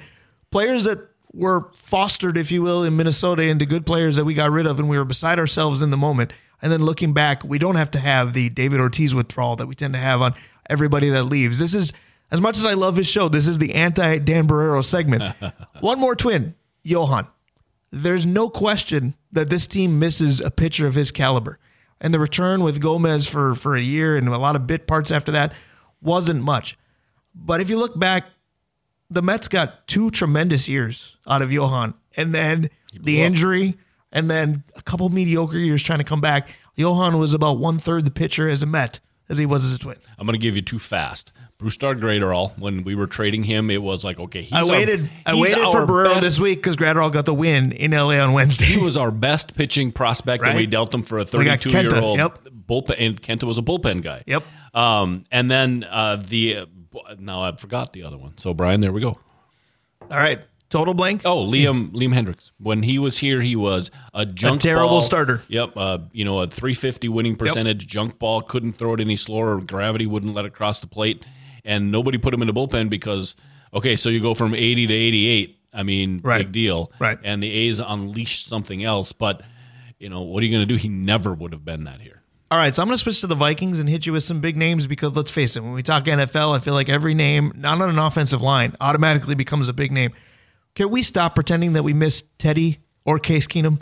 [0.50, 1.00] players that
[1.36, 4.80] were fostered, if you will, in Minnesota into good players that we got rid of,
[4.80, 6.34] and we were beside ourselves in the moment.
[6.62, 9.76] And then looking back, we don't have to have the David Ortiz withdrawal that we
[9.76, 10.34] tend to have on
[10.69, 11.60] everybody that leaves.
[11.60, 11.93] This is
[12.32, 13.30] as much as I love his show.
[13.30, 15.36] This is the anti Dan Barreiro segment.
[15.82, 17.28] one more twin, Johan
[17.95, 21.58] there's no question that this team misses a pitcher of his caliber.
[22.02, 25.12] And the return with Gomez for, for a year and a lot of bit parts
[25.12, 25.54] after that
[26.02, 26.78] wasn't much.
[27.34, 28.26] But if you look back,
[29.10, 31.94] the Mets got two tremendous years out of Johan.
[32.18, 33.76] And then the injury,
[34.12, 36.50] and then a couple mediocre years trying to come back.
[36.76, 39.80] Johan was about one third the pitcher as a Met as he was as a
[39.80, 39.98] twin.
[40.18, 41.32] I'm going to give you too fast.
[41.58, 45.10] Brusdar Graterol, when we were trading him, it was like, okay, he's I our- waited.
[45.26, 48.20] I waited for our Barreiro best this week because Gradall got the win in LA
[48.20, 48.65] on Wednesday.
[48.65, 52.18] He was our best pitching prospect, and we dealt him for a 32 year old
[52.18, 52.39] yep.
[52.44, 52.96] bullpen.
[53.00, 54.24] And Kenta was a bullpen guy.
[54.28, 54.44] Yep.
[54.74, 56.68] Um, and then uh, the
[57.20, 58.38] now I forgot the other one.
[58.38, 59.18] So Brian, there we go.
[60.12, 61.22] All right, total blank.
[61.26, 62.52] Oh, Liam Liam Hendriks.
[62.60, 65.02] When he was here, he was a junk terrible ball.
[65.02, 65.42] starter.
[65.48, 65.72] Yep.
[65.76, 68.42] Uh, you know, a 350 winning percentage junk ball.
[68.42, 69.60] Couldn't throw it any slower.
[69.62, 71.26] Gravity wouldn't let it cross the plate,
[71.64, 73.36] and nobody put him in the bullpen because
[73.74, 75.60] okay, so you go from 80 to 88.
[75.74, 76.44] I mean, Right.
[76.44, 76.92] big deal.
[77.00, 77.18] Right.
[77.24, 79.42] And the A's unleashed something else, but
[80.00, 80.78] you know what are you going to do?
[80.78, 82.22] He never would have been that here.
[82.52, 84.40] All right, so I'm going to switch to the Vikings and hit you with some
[84.40, 87.52] big names because let's face it, when we talk NFL, I feel like every name,
[87.56, 90.12] not on an offensive line, automatically becomes a big name.
[90.76, 93.82] Can we stop pretending that we miss Teddy or Case Keenum?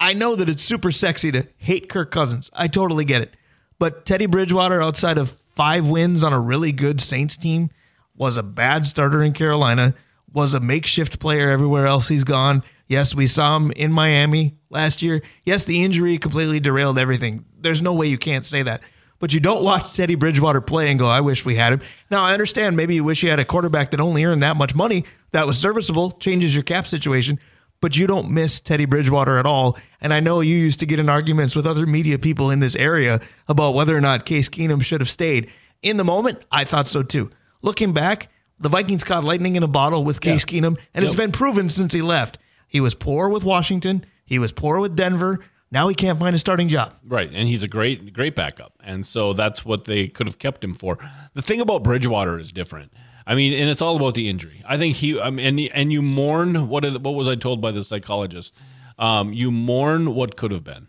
[0.00, 2.50] I know that it's super sexy to hate Kirk Cousins.
[2.52, 3.34] I totally get it.
[3.78, 7.70] But Teddy Bridgewater, outside of five wins on a really good Saints team,
[8.16, 9.94] was a bad starter in Carolina,
[10.32, 12.64] was a makeshift player everywhere else he's gone.
[12.88, 15.22] Yes, we saw him in Miami last year.
[15.44, 17.44] Yes, the injury completely derailed everything.
[17.58, 18.82] There's no way you can't say that.
[19.18, 21.80] But you don't watch Teddy Bridgewater play and go, I wish we had him.
[22.10, 24.74] Now, I understand maybe you wish you had a quarterback that only earned that much
[24.74, 27.38] money that was serviceable, changes your cap situation,
[27.80, 29.78] but you don't miss Teddy Bridgewater at all.
[30.00, 32.74] And I know you used to get in arguments with other media people in this
[32.74, 35.52] area about whether or not Case Keenum should have stayed.
[35.82, 37.30] In the moment, I thought so too.
[37.62, 41.32] Looking back, the Vikings caught lightning in a bottle with Case Keenum, and it's been
[41.32, 42.38] proven since he left.
[42.72, 44.02] He was poor with Washington.
[44.24, 45.40] He was poor with Denver.
[45.70, 46.94] Now he can't find a starting job.
[47.06, 50.64] Right, and he's a great, great backup, and so that's what they could have kept
[50.64, 50.96] him for.
[51.34, 52.94] The thing about Bridgewater is different.
[53.26, 54.62] I mean, and it's all about the injury.
[54.66, 57.72] I think he, I mean, and and you mourn what what was I told by
[57.72, 58.54] the psychologist?
[58.98, 60.86] Um, you mourn what could have been,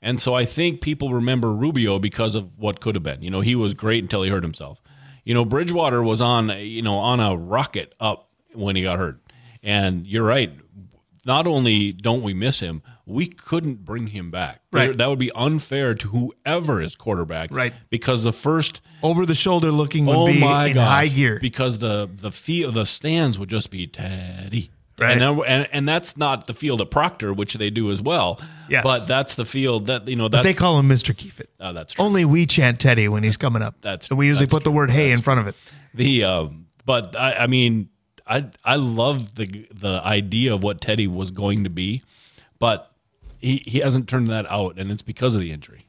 [0.00, 3.20] and so I think people remember Rubio because of what could have been.
[3.20, 4.80] You know, he was great until he hurt himself.
[5.24, 9.20] You know, Bridgewater was on, you know, on a rocket up when he got hurt,
[9.62, 10.50] and you're right.
[11.24, 14.60] Not only don't we miss him, we couldn't bring him back.
[14.72, 14.96] Right.
[14.96, 17.50] That would be unfair to whoever is quarterback.
[17.52, 17.72] Right.
[17.90, 21.38] Because the first Over the shoulder looking would oh be my in gosh, high gear.
[21.40, 24.70] Because the the field the stands would just be Teddy.
[24.98, 25.12] Right.
[25.12, 28.40] And, then- and and that's not the field at Proctor, which they do as well.
[28.68, 28.84] Yes.
[28.84, 31.16] But that's the field that you know that's they call him Mr.
[31.16, 31.50] Keefe It.
[31.60, 32.04] oh, that's true.
[32.04, 33.76] Only we chant Teddy when he's coming up.
[33.80, 35.56] That's- and we usually that's put the word "hey" in front of it.
[35.94, 37.88] the um, but I, I mean
[38.30, 42.02] I I love the the idea of what Teddy was going to be,
[42.58, 42.92] but
[43.38, 45.86] he he hasn't turned that out, and it's because of the injury.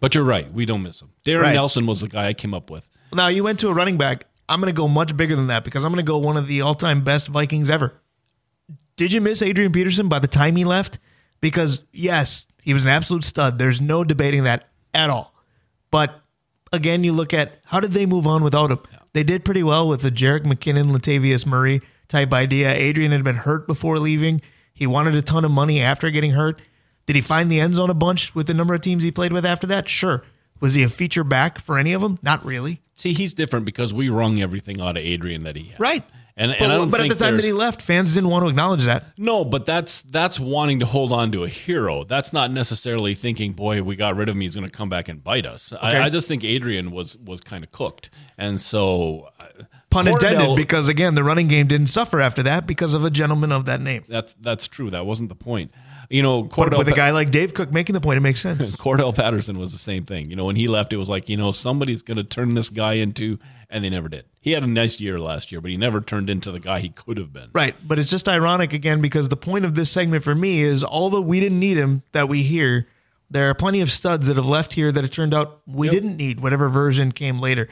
[0.00, 1.10] But you're right, we don't miss him.
[1.24, 1.54] Darren Right.
[1.54, 2.88] Nelson was the guy I came up with.
[3.12, 4.26] Now you went to a running back.
[4.48, 6.46] I'm going to go much bigger than that because I'm going to go one of
[6.46, 7.94] the all-time best Vikings ever.
[8.96, 10.98] Did you miss Adrian Peterson by the time he left?
[11.40, 13.58] Because yes, he was an absolute stud.
[13.58, 15.34] There's no debating that at all.
[15.90, 16.20] But
[16.72, 18.80] again, you look at how did they move on without him?
[19.14, 22.72] They did pretty well with the Jerick McKinnon, Latavius Murray type idea.
[22.72, 24.40] Adrian had been hurt before leaving.
[24.72, 26.62] He wanted a ton of money after getting hurt.
[27.06, 29.32] Did he find the end zone a bunch with the number of teams he played
[29.32, 29.88] with after that?
[29.88, 30.22] Sure.
[30.60, 32.18] Was he a feature back for any of them?
[32.22, 32.80] Not really.
[32.94, 35.80] See, he's different because we wrung everything out of Adrian that he had.
[35.80, 36.04] Right.
[36.34, 38.84] And, but, and but at the time that he left, fans didn't want to acknowledge
[38.84, 39.04] that.
[39.18, 42.04] No, but that's that's wanting to hold on to a hero.
[42.04, 45.08] That's not necessarily thinking, "Boy, we got rid of him; he's going to come back
[45.08, 45.98] and bite us." Okay.
[45.98, 50.12] I, I, just think Adrian was was kind of cooked, and so uh, pun Cordell,
[50.12, 53.66] intended, because again, the running game didn't suffer after that because of a gentleman of
[53.66, 54.02] that name.
[54.08, 54.88] That's that's true.
[54.88, 55.70] That wasn't the point.
[56.08, 58.76] You know, Cordell with a guy like Dave Cook making the point, it makes sense.
[58.76, 60.28] Cordarrelle Patterson was the same thing.
[60.28, 62.68] You know, when he left, it was like, you know, somebody's going to turn this
[62.68, 63.38] guy into
[63.72, 64.26] and they never did.
[64.40, 66.90] He had a nice year last year, but he never turned into the guy he
[66.90, 67.50] could have been.
[67.52, 67.74] Right.
[67.82, 71.22] But it's just ironic again because the point of this segment for me is although
[71.22, 72.86] we didn't need him that we hear,
[73.30, 75.94] there are plenty of studs that have left here that it turned out we yep.
[75.94, 77.68] didn't need, whatever version came later.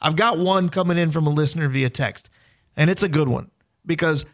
[0.00, 2.30] I've got one coming in from a listener via text,
[2.76, 3.50] and it's a good one
[3.84, 4.24] because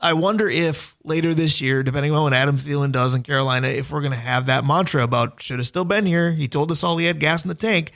[0.00, 3.90] I wonder if later this year, depending on what Adam Thielen does in Carolina, if
[3.90, 6.32] we're going to have that mantra about should have still been here.
[6.32, 7.92] He told us all he had gas in the tank,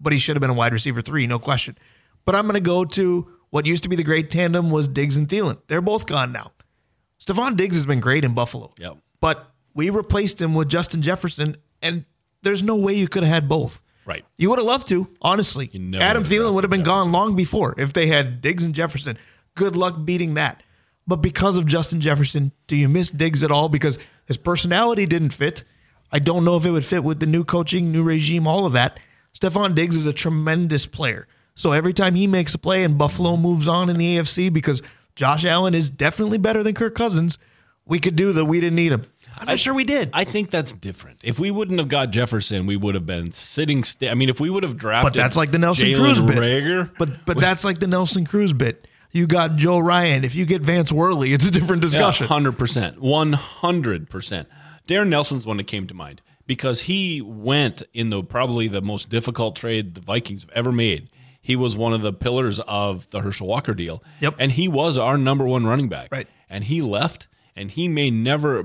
[0.00, 1.78] but he should have been a wide receiver three, no question.
[2.24, 5.16] But I'm going to go to what used to be the great tandem was Diggs
[5.16, 5.60] and Thielen.
[5.68, 6.52] They're both gone now.
[7.20, 8.70] Stefon Diggs has been great in Buffalo.
[8.78, 8.98] Yep.
[9.20, 12.04] But we replaced him with Justin Jefferson, and
[12.42, 13.82] there's no way you could have had both.
[14.06, 14.24] Right.
[14.36, 15.70] You would have loved to, honestly.
[15.98, 16.84] Adam Thielen would have been Jefferson.
[16.84, 19.16] gone long before if they had Diggs and Jefferson.
[19.54, 20.62] Good luck beating that.
[21.06, 23.68] But because of Justin Jefferson, do you miss Diggs at all?
[23.68, 25.64] Because his personality didn't fit.
[26.10, 28.72] I don't know if it would fit with the new coaching, new regime, all of
[28.72, 28.98] that.
[29.38, 31.26] Stefon Diggs is a tremendous player.
[31.54, 34.82] So every time he makes a play and Buffalo moves on in the AFC because
[35.14, 37.38] Josh Allen is definitely better than Kirk Cousins,
[37.86, 38.44] we could do that.
[38.44, 39.06] We didn't need him.
[39.36, 40.10] I'm not I, sure we did.
[40.12, 41.18] I think that's different.
[41.22, 43.82] If we wouldn't have got Jefferson, we would have been sitting.
[43.82, 46.20] St- I mean, if we would have drafted, but that's like the Nelson Jalen Cruz
[46.20, 46.36] bit.
[46.36, 48.86] Reagor, but but that's like the Nelson Cruz bit.
[49.10, 50.24] You got Joe Ryan.
[50.24, 52.26] If you get Vance Worley, it's a different discussion.
[52.26, 54.48] Hundred percent, one hundred percent.
[54.86, 59.08] Darren Nelson's one that came to mind because he went in the probably the most
[59.08, 61.08] difficult trade the Vikings have ever made.
[61.44, 64.02] He was one of the pillars of the Herschel Walker deal.
[64.20, 64.36] Yep.
[64.38, 66.08] And he was our number one running back.
[66.10, 66.26] Right.
[66.48, 68.64] And he left and he may never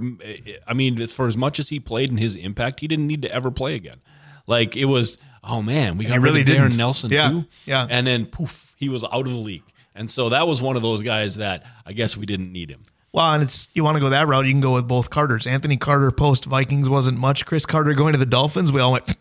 [0.65, 3.31] I mean for as much as he played and his impact, he didn't need to
[3.35, 3.99] ever play again.
[4.47, 7.29] Like it was, oh man, we got really Darren Nelson yeah.
[7.29, 7.45] too.
[7.65, 7.85] Yeah.
[7.89, 9.63] And then poof, he was out of the league.
[9.93, 12.85] And so that was one of those guys that I guess we didn't need him.
[13.11, 15.47] Well, and it's you want to go that route, you can go with both Carters.
[15.47, 17.45] Anthony Carter post Vikings wasn't much.
[17.45, 19.17] Cris Carter going to the Dolphins, we all went.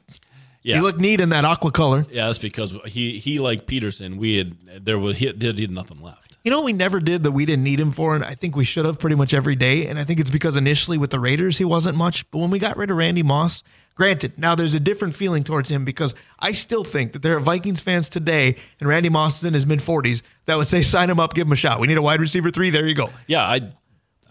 [0.69, 0.77] Yeah.
[0.77, 2.05] He looked neat in that aqua color.
[2.11, 4.19] Yeah, that's because he he like Peterson.
[4.19, 6.37] We had there was he, there had nothing left.
[6.45, 8.55] You know what we never did that we didn't need him for, and I think
[8.55, 9.87] we should have pretty much every day.
[9.87, 12.59] And I think it's because initially with the Raiders he wasn't much, but when we
[12.59, 13.63] got rid of Randy Moss,
[13.95, 17.41] granted, now there's a different feeling towards him because I still think that there are
[17.41, 21.09] Vikings fans today, and Randy Moss is in his mid 40s that would say sign
[21.09, 21.81] him up, give him a shot.
[21.81, 22.69] We need a wide receiver three.
[22.69, 23.09] There you go.
[23.27, 23.73] Yeah, I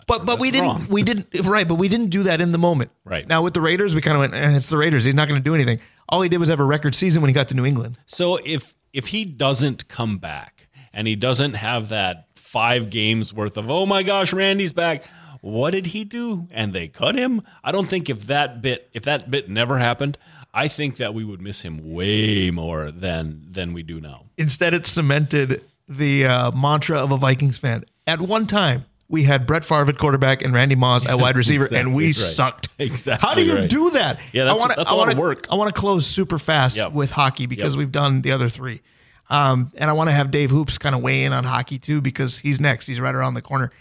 [0.08, 0.88] but but we didn't wrong.
[0.90, 2.92] we didn't right, but we didn't do that in the moment.
[3.04, 5.04] Right now with the Raiders, we kind of went, eh, it's the Raiders.
[5.04, 5.80] He's not going to do anything.
[6.10, 8.00] All he did was have a record season when he got to New England.
[8.06, 13.58] So if if he doesn't come back and he doesn't have that five games worth
[13.58, 15.06] of oh my gosh, Randy's back.
[15.42, 16.48] What did he do?
[16.52, 17.44] And they cut him.
[17.64, 20.18] I don't think if that bit if that bit never happened,
[20.54, 24.26] I think that we would miss him way more than than we do now.
[24.38, 27.84] Instead, it cemented the uh, mantra of a Vikings fan.
[28.08, 31.66] At one time, we had Brett Favre at quarterback and Randy Moss at wide receiver,
[31.66, 32.16] exactly and we right.
[32.16, 32.70] sucked.
[32.80, 33.28] Exactly.
[33.28, 33.70] How do you right.
[33.70, 34.20] do that?
[34.32, 35.48] Yeah, that's, I wanna, that's I wanna, work.
[35.50, 36.92] I want to close super fast yep.
[36.92, 37.80] with hockey because yep.
[37.80, 38.82] we've done the other three.
[39.32, 42.02] Um, and I want to have Dave Hoops kind of weigh in on hockey too
[42.02, 42.86] because he's next.
[42.86, 43.72] He's right around the corner.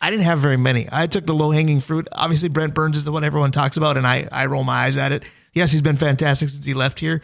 [0.00, 0.86] I didn't have very many.
[0.92, 2.06] I took the low hanging fruit.
[2.12, 4.98] Obviously, Brent Burns is the one everyone talks about, and I, I roll my eyes
[4.98, 5.22] at it.
[5.54, 7.22] Yes, he's been fantastic since he left here.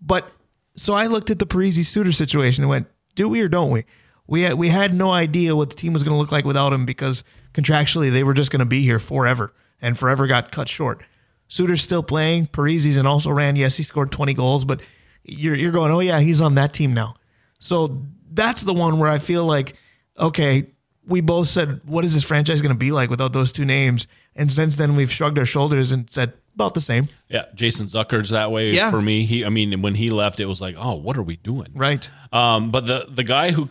[0.00, 0.32] But
[0.76, 3.84] so I looked at the Parise Suter situation and went, do we or don't we?
[4.26, 6.72] We had, we had no idea what the team was going to look like without
[6.72, 10.68] him because contractually they were just going to be here forever and forever got cut
[10.68, 11.04] short.
[11.48, 12.46] Suter's still playing.
[12.46, 13.56] Parise's and also ran.
[13.56, 14.80] Yes, he scored 20 goals, but
[15.24, 17.14] you're, you're going, oh, yeah, he's on that team now.
[17.60, 19.76] So that's the one where I feel like,
[20.18, 20.68] okay,
[21.06, 24.06] we both said, what is this franchise going to be like without those two names?
[24.34, 27.08] And since then, we've shrugged our shoulders and said, about the same.
[27.28, 28.90] Yeah, Jason Zucker's that way yeah.
[28.90, 29.26] for me.
[29.26, 31.72] He, I mean, when he left, it was like, oh, what are we doing?
[31.74, 32.08] Right.
[32.32, 33.68] Um, but the the guy who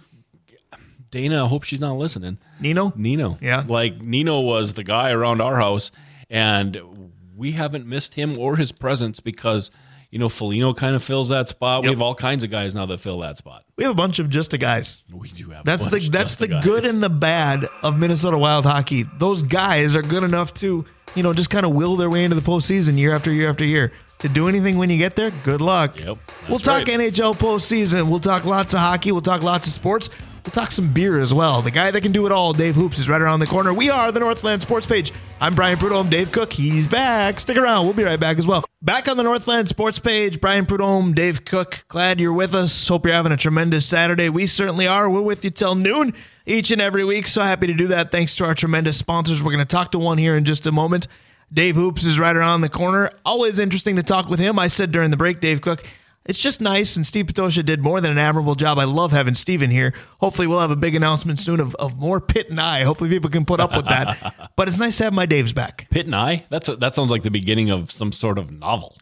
[1.13, 2.39] Dana, I hope she's not listening.
[2.59, 2.91] Nino?
[2.95, 3.37] Nino.
[3.39, 3.63] Yeah.
[3.67, 5.91] Like Nino was the guy around our house,
[6.29, 9.69] and we haven't missed him or his presence because,
[10.09, 11.83] You know, Foligno kind of fills that spot.
[11.83, 11.89] Yep.
[11.89, 13.63] We have all kinds of guys now that fill that spot.
[13.77, 15.03] We have a bunch of just a guys.
[15.11, 15.65] We do have.
[15.65, 16.63] That's a the that's the guys.
[16.63, 19.05] good and the bad of Minnesota Wild hockey.
[19.17, 22.35] Those guys are good enough to, you know, just kind of will their way into
[22.35, 23.91] the postseason year after year after year.
[24.19, 25.99] To do anything when you get there, good luck.
[25.99, 26.99] Yep, we'll talk right.
[26.99, 28.07] NHL postseason.
[28.07, 29.11] We'll talk lots of hockey.
[29.11, 30.11] We'll talk lots of sports.
[30.45, 31.61] We'll talk some beer as well.
[31.61, 33.73] The guy that can do it all, Dave Hoops, is right around the corner.
[33.73, 35.13] We are the Northland Sports Page.
[35.39, 36.09] I'm Brian Prudhomme.
[36.09, 37.39] Dave Cook, he's back.
[37.39, 37.85] Stick around.
[37.85, 38.65] We'll be right back as well.
[38.81, 41.85] Back on the Northland Sports Page, Brian Prudhomme, Dave Cook.
[41.87, 42.89] Glad you're with us.
[42.89, 44.27] Hope you're having a tremendous Saturday.
[44.27, 45.09] We certainly are.
[45.09, 46.13] We're with you till noon
[46.45, 47.27] each and every week.
[47.27, 48.11] So happy to do that.
[48.11, 49.41] Thanks to our tremendous sponsors.
[49.41, 51.07] We're going to talk to one here in just a moment.
[51.53, 53.09] Dave Hoops is right around the corner.
[53.25, 54.59] Always interesting to talk with him.
[54.59, 55.87] I said during the break, Dave Cook,
[56.25, 56.95] it's just nice.
[56.95, 58.79] And Steve Patosha did more than an admirable job.
[58.79, 59.93] I love having Steven here.
[60.19, 62.83] Hopefully, we'll have a big announcement soon of, of more Pitt and I.
[62.83, 64.51] Hopefully, people can put up with that.
[64.55, 66.45] but it's nice to have my Dave's back Pitt and I.
[66.49, 68.95] That's a, that sounds like the beginning of some sort of novel.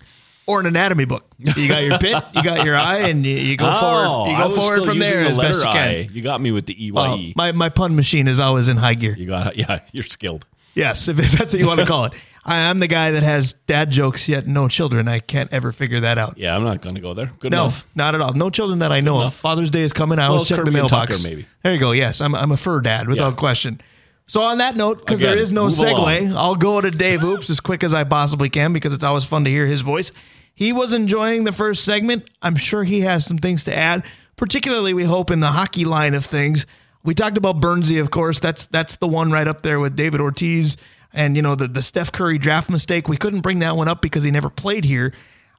[0.48, 1.26] or an anatomy book.
[1.38, 4.32] You got your pit, you got your eye, and you, you go Oh, forward.
[4.32, 5.88] You go forward from there the as best you can.
[5.90, 6.08] I.
[6.12, 7.34] You got me with the E Oh, EYE.
[7.36, 9.16] my, my pun machine is always in high gear.
[9.18, 10.46] you got yeah, you're skilled.
[10.74, 12.14] Yes, if, if that's what you want to call it.
[12.44, 15.08] I, I'm the guy that has dad jokes yet no children.
[15.08, 16.38] I can't ever figure that out.
[16.38, 17.32] Yeah, I'm not going to go there.
[17.40, 17.86] Good No, enough.
[17.96, 18.34] not at all.
[18.34, 19.22] No children that I know of.
[19.22, 19.36] enough.
[19.36, 20.18] Father's Day is coming.
[20.20, 21.18] I Well, always check the Kirby and mailbox.
[21.18, 21.46] Tucker, maybe.
[21.64, 21.92] There you go.
[21.92, 23.40] Yes, I'm, I'm a fur dad without Yeah.
[23.40, 23.82] question.
[24.28, 26.38] So on that note, because there is no segue, along.
[26.38, 29.44] I'll go to Dave Hoops as quick as I possibly can because it's always fun
[29.44, 30.12] to hear his voice.
[30.56, 32.30] He was enjoying the first segment.
[32.42, 34.04] I'm sure he has some things to add,
[34.38, 36.66] particularly we hope in the hockey line of things.
[37.04, 38.40] We talked about Burnsy, of course.
[38.40, 40.78] That's that's the one right up there with David Ortiz
[41.14, 43.08] and you know the the Steph Curry draft mistake.
[43.08, 45.14] We couldn't bring that one up because he never played here.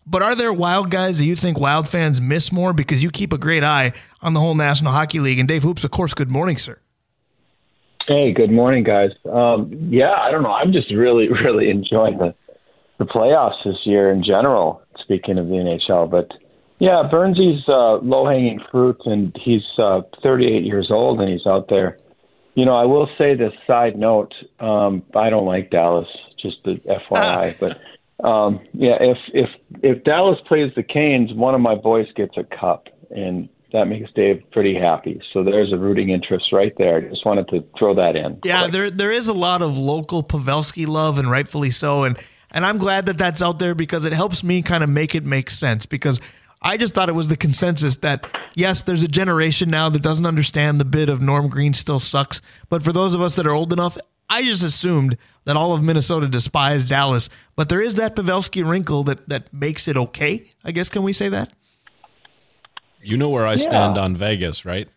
[0.07, 3.33] But are there wild guys that you think wild fans miss more because you keep
[3.33, 5.39] a great eye on the whole National Hockey League?
[5.39, 6.81] And Dave Hoops, of course, good morning, sir.
[8.09, 9.11] Hey, good morning, guys.
[9.31, 10.51] Um, yeah, I don't know.
[10.51, 12.35] I'm just really, really enjoying the
[12.99, 14.83] the playoffs this year in general.
[15.03, 16.31] Speaking of the NHL, but
[16.79, 21.69] yeah, Burnsy's uh, low hanging fruit, and he's uh, 38 years old, and he's out
[21.69, 21.99] there.
[22.55, 26.09] You know, I will say this side note: um, I don't like Dallas.
[26.41, 27.81] Just the FYI, but
[28.27, 29.49] um, yeah, if if
[29.83, 34.11] if Dallas plays the Canes, one of my boys gets a cup, and that makes
[34.13, 35.21] Dave pretty happy.
[35.33, 36.99] So there's a rooting interest right there.
[36.99, 38.39] I just wanted to throw that in.
[38.45, 42.05] Yeah, there there is a lot of local Pavelski love, and rightfully so.
[42.05, 42.19] And
[42.51, 45.25] and I'm glad that that's out there because it helps me kind of make it
[45.25, 45.87] make sense.
[45.87, 46.21] Because
[46.63, 50.27] I just thought it was the consensus that yes, there's a generation now that doesn't
[50.27, 52.41] understand the bit of Norm Green still sucks.
[52.69, 53.99] But for those of us that are old enough,
[54.31, 57.29] I just assumed that all of Minnesota despised Dallas.
[57.57, 60.51] But there is that Pavelski wrinkle that that makes it okay.
[60.65, 61.53] I guess can we say that?
[63.03, 64.89] You know where I stand on Vegas, right?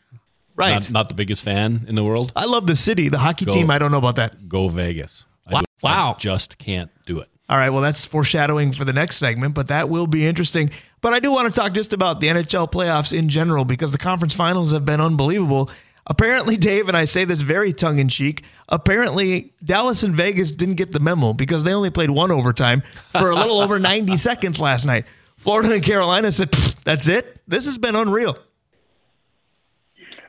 [0.56, 0.74] Right.
[0.74, 2.32] Not, not the biggest fan in the world.
[2.36, 3.70] I love the city, the hockey team.
[3.72, 4.48] I don't know about that.
[4.48, 5.26] Go Vegas.
[5.48, 5.60] I Wow.
[5.60, 6.16] I Wow.
[6.20, 7.30] just can't do it.
[7.48, 10.72] All right, well, that's foreshadowing for the next segment, but that will be interesting.
[11.06, 13.98] But I do want to talk just about the NHL playoffs in general because the
[14.00, 15.70] conference finals have been unbelievable.
[16.08, 20.78] Apparently, Dave, and I say this very tongue in cheek, apparently Dallas and Vegas didn't
[20.78, 24.60] get the memo because they only played one overtime for a little over 90 seconds
[24.60, 25.06] last night.
[25.38, 26.52] Florida and Carolina said,
[26.86, 27.40] that's it.
[27.48, 28.36] This has been unreal.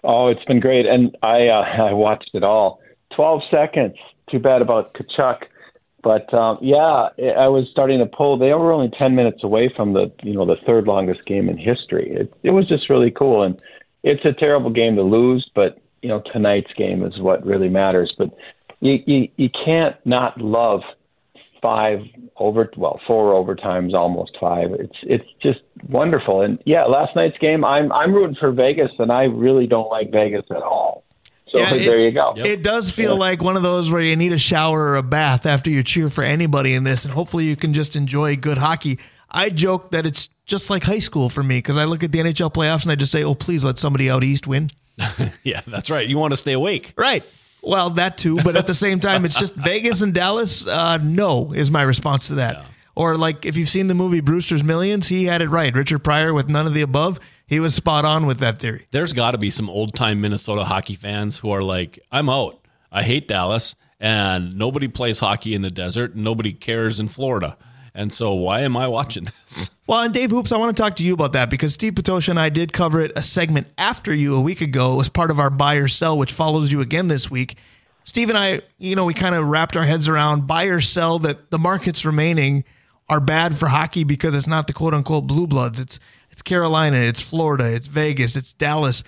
[0.05, 2.81] Oh, it's been great, and I uh, I watched it all.
[3.15, 3.97] Twelve seconds.
[4.31, 5.45] Too bad about Tkachuk,
[6.07, 8.39] but um, yeah, I was starting to pull.
[8.39, 11.59] They were only ten minutes away from the you know the third longest game in
[11.59, 12.13] history.
[12.13, 13.61] It it was just really cool, and
[14.05, 18.15] it's a terrible game to lose, but you know tonight's game is what really matters.
[18.17, 18.29] But
[18.79, 20.83] you you, you can't not love
[21.61, 21.99] five
[22.37, 27.65] over well four overtimes almost five it's it's just wonderful and yeah last night's game
[27.65, 31.03] i'm i'm rooting for vegas and i really don't like vegas at all
[31.49, 34.17] so Yeah, it- there you go It does feel like one of those where you
[34.17, 37.45] need a shower or a bath after you cheer for anybody in this, and hopefully
[37.45, 38.99] you can just enjoy good hockey.
[39.31, 42.19] I joke that it's just like high school for me because I look at the
[42.21, 44.71] NHL playoffs and I just say, "Oh, please let somebody out east win."
[45.45, 46.07] Yeah, that's right.
[46.07, 46.95] You want to stay awake.
[46.97, 47.23] Right.
[47.63, 50.65] Well, that too, but at the same time, it's just Vegas and Dallas.
[50.67, 52.65] Uh, no, is my response to that.
[52.95, 55.75] Or like if you've seen the movie Brewster's Millions, he had it right.
[55.75, 57.19] Richard Pryor with none of the above.
[57.47, 58.87] He was spot on with that theory.
[58.91, 62.59] There's got to be some old time Minnesota hockey fans who are like, I'm out.
[62.91, 67.57] I hate Dallas, and nobody plays hockey in the desert, and nobody cares in Florida.
[67.95, 69.71] And so, why am I watching this?
[69.89, 72.31] Well, and Dave Hoops, I want to talk to you about that because Steve Patosha
[72.31, 74.95] and I did cover it a segment after you a week ago.
[74.95, 77.57] It was part of our buy or sell, which follows you again this week.
[78.03, 81.21] Steve and I, you know, we kind of wrapped our heads around buy or sell
[81.21, 82.65] that the markets remaining
[83.09, 85.79] are bad for hockey because it's not the quote unquote blue bloods.
[85.79, 86.01] It's
[86.37, 89.05] it's Carolina, it's Florida, it's Vegas, it's Dallas.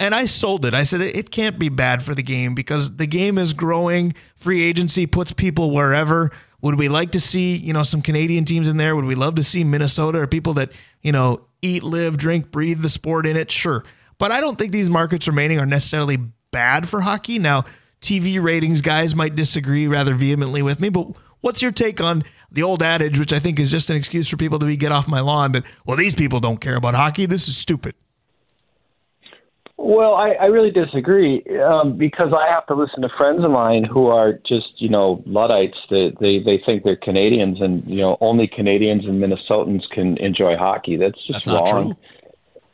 [0.00, 0.72] And I sold it.
[0.72, 4.14] I said it can't be bad for the game because the game is growing.
[4.36, 6.30] Free agency puts people wherever.
[6.62, 8.96] Would we like to see, you know, some Canadian teams in there?
[8.96, 12.80] Would we love to see Minnesota or people that, you know, eat, live, drink, breathe
[12.80, 13.50] the sport in it?
[13.50, 13.84] Sure.
[14.16, 16.16] But I don't think these markets remaining are necessarily
[16.52, 17.38] bad for hockey.
[17.38, 17.64] Now,
[18.00, 21.08] TV ratings guys might disagree rather vehemently with me, but
[21.42, 24.36] what's your take on the old adage, which I think is just an excuse for
[24.36, 27.26] people to be get off my lawn that, well, these people don't care about hockey.
[27.26, 27.94] This is stupid.
[29.78, 33.82] Well, I, I really disagree um, because I have to listen to friends of mine
[33.82, 35.76] who are just, you know, Luddites.
[35.90, 40.56] They, they they think they're Canadians, and you know, only Canadians and Minnesotans can enjoy
[40.56, 40.96] hockey.
[40.96, 41.96] That's just That's wrong.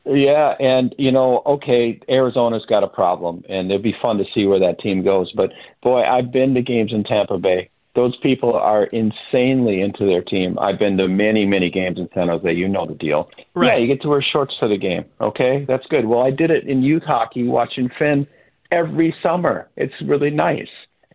[0.04, 4.44] Yeah, and you know, okay, Arizona's got a problem, and it'd be fun to see
[4.44, 5.32] where that team goes.
[5.32, 5.50] But
[5.82, 7.70] boy, I've been to games in Tampa Bay.
[7.98, 10.56] Those people are insanely into their team.
[10.60, 12.52] I've been to many, many games in San Jose.
[12.52, 13.28] You know the deal.
[13.56, 13.72] Right.
[13.72, 15.04] Yeah, you get to wear shorts to the game.
[15.20, 16.06] Okay, that's good.
[16.06, 18.24] Well, I did it in youth hockey, watching Finn
[18.70, 19.68] every summer.
[19.76, 20.68] It's really nice.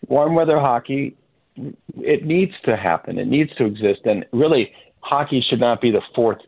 [0.10, 1.16] Warm weather hockey,
[2.00, 3.18] it needs to happen.
[3.18, 4.02] It needs to exist.
[4.04, 6.40] And really, hockey should not be the fourth,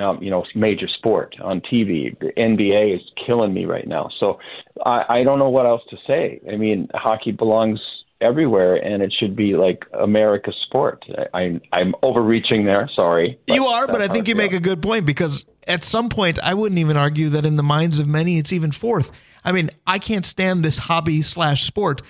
[0.00, 2.16] um, you know, major sport on TV.
[2.20, 4.08] The NBA is killing me right now.
[4.20, 4.38] So
[4.86, 6.40] I, I don't know what else to say.
[6.48, 7.80] I mean, hockey belongs
[8.20, 11.04] everywhere, and it should be like America's sport.
[11.34, 12.88] I, I, I'm overreaching there.
[12.94, 13.38] Sorry.
[13.46, 16.54] You are, but I think you make a good point because at some point, I
[16.54, 19.12] wouldn't even argue that in the minds of many, it's even fourth.
[19.44, 22.02] I mean, I can't stand this hobby slash sport,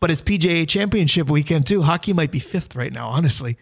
[0.00, 1.82] but it's PGA Championship weekend too.
[1.82, 3.58] Hockey might be fifth right now, honestly.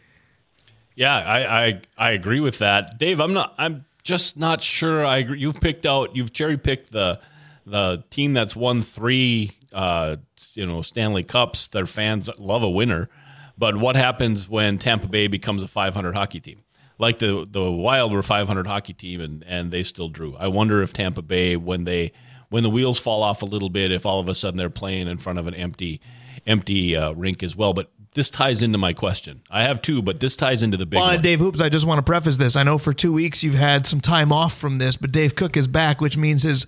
[0.94, 3.20] Yeah, I, I I agree with that, Dave.
[3.20, 3.54] I'm not.
[3.58, 5.04] I'm just not sure.
[5.04, 5.40] I agree.
[5.40, 6.16] You've picked out.
[6.16, 7.20] You've cherry picked the
[7.66, 10.16] the team that's won three, uh,
[10.54, 11.66] you know, Stanley Cups.
[11.66, 13.08] Their fans love a winner,
[13.56, 16.62] but what happens when Tampa Bay becomes a 500 hockey team?
[16.98, 20.34] Like the the Wild were 500 hockey team, and and they still drew.
[20.36, 22.12] I wonder if Tampa Bay, when they
[22.48, 25.08] when the wheels fall off a little bit, if all of a sudden they're playing
[25.08, 26.00] in front of an empty
[26.46, 27.74] empty uh, rink as well.
[27.74, 29.42] But this ties into my question.
[29.50, 31.22] I have two, but this ties into the big Well, one.
[31.22, 32.56] Dave Hoops, I just want to preface this.
[32.56, 35.56] I know for two weeks you've had some time off from this, but Dave Cook
[35.56, 36.66] is back, which means his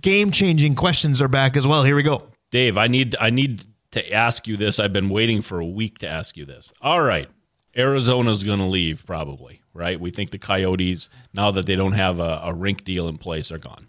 [0.00, 1.84] game changing questions are back as well.
[1.84, 2.28] Here we go.
[2.50, 4.78] Dave, I need I need to ask you this.
[4.78, 6.72] I've been waiting for a week to ask you this.
[6.80, 7.28] All right.
[7.76, 10.00] Arizona's going to leave probably, right?
[10.00, 13.52] We think the Coyotes, now that they don't have a, a rink deal in place,
[13.52, 13.86] are gone.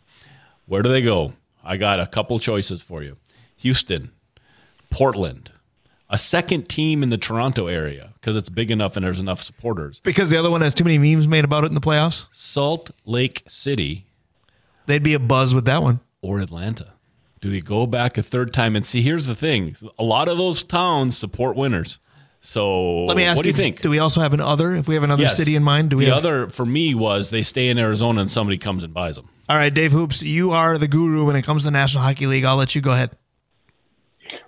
[0.68, 1.34] Where do they go?
[1.64, 3.18] I got a couple choices for you
[3.57, 4.12] Houston,
[4.89, 5.51] Portland,
[6.10, 9.99] a second team in the Toronto area because it's big enough and there's enough supporters.
[10.01, 12.28] Because the other one has too many memes made about it in the playoffs.
[12.32, 14.05] Salt Lake City
[14.86, 15.99] They'd be a buzz with that one.
[16.22, 16.93] or Atlanta?
[17.42, 18.76] Do they go back a third time?
[18.76, 22.00] And see, here's the thing: a lot of those towns support winners.
[22.42, 23.82] So Let me ask what do you think?
[23.82, 24.74] Do we also have an other?
[24.74, 25.36] If we have another Yes.
[25.36, 28.22] city in mind, do we the have other for me was they stay in Arizona
[28.22, 29.28] and somebody comes and buys them.
[29.50, 32.28] All right, Dave Hoops, you are the guru when it comes to the National Hockey
[32.28, 32.46] League.
[32.46, 33.12] I'll let you go ahead.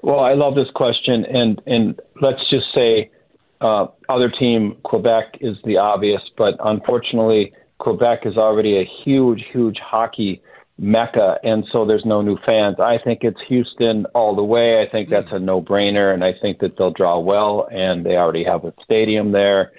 [0.02, 3.12] Well, I love this question, and and let's just say
[3.60, 9.78] uh, other team Quebec is the obvious, but unfortunately Quebec is already a huge, huge
[9.80, 10.42] hockey
[10.82, 12.78] mecca, and so there's no new fans.
[12.80, 14.82] I think it's Houston all the way.
[14.82, 18.44] I think that's a no-brainer, and I think that they'll draw well, and they already
[18.44, 19.72] have a stadium there,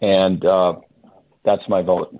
[0.00, 0.74] and uh,
[1.44, 2.16] that's my vote.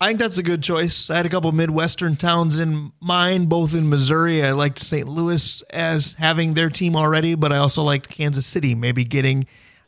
[0.00, 1.10] I think that's a good choice.
[1.10, 4.44] I had a couple Midwestern towns in mind, both in Missouri.
[4.44, 5.08] I liked St.
[5.08, 9.46] Louis as having their team already, but I also liked Kansas City maybe getting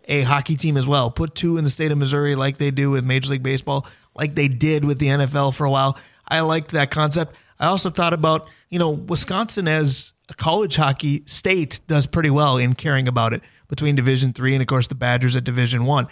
[0.09, 1.13] a hockey team as well.
[1.13, 4.35] Put two in the state of Missouri like they do with Major League Baseball, like
[4.35, 5.97] they did with the NFL for a while.
[6.31, 7.37] I liked that concept.
[7.59, 12.57] I also thought about, you know, Wisconsin as a college hockey state does pretty well
[12.57, 16.07] in caring about it between Division Three and of course the Badgers at Division One.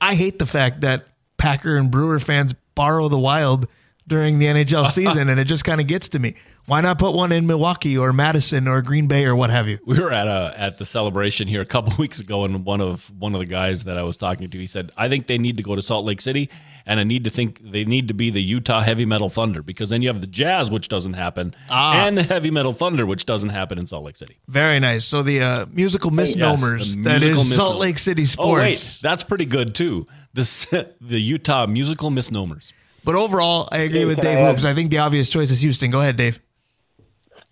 [0.00, 3.66] I hate the fact that Packer and Brewer fans borrow the Wild
[4.06, 6.34] during the NHL season, and it just kind of gets to me.
[6.66, 9.78] Why not put one in Milwaukee or Madison or Green Bay or what have you?
[9.86, 13.10] We were at a at the celebration here a couple weeks ago, and one of
[13.18, 15.56] one of the guys that I was talking to, he said, "I think they need
[15.58, 16.50] to go to Salt Lake City,
[16.84, 19.90] and I need to think they need to be the Utah Heavy Metal Thunder because
[19.90, 23.50] then you have the Jazz, which doesn't happen, and the Heavy Metal Thunder, which doesn't
[23.50, 24.38] happen in Salt Lake City.
[24.48, 25.04] Very nice.
[25.04, 27.76] So the uh, musical misnomers the that musical is Salt.
[27.76, 28.60] Lake City sports.
[28.60, 30.08] Oh wait, that's pretty good too.
[30.32, 30.64] This
[31.00, 32.72] the Utah musical misnomers.
[33.06, 34.64] But overall, I agree Dave, with can I Dave add- Hoops.
[34.66, 35.90] I think the obvious choice is Houston.
[35.90, 36.40] Go ahead, Dave.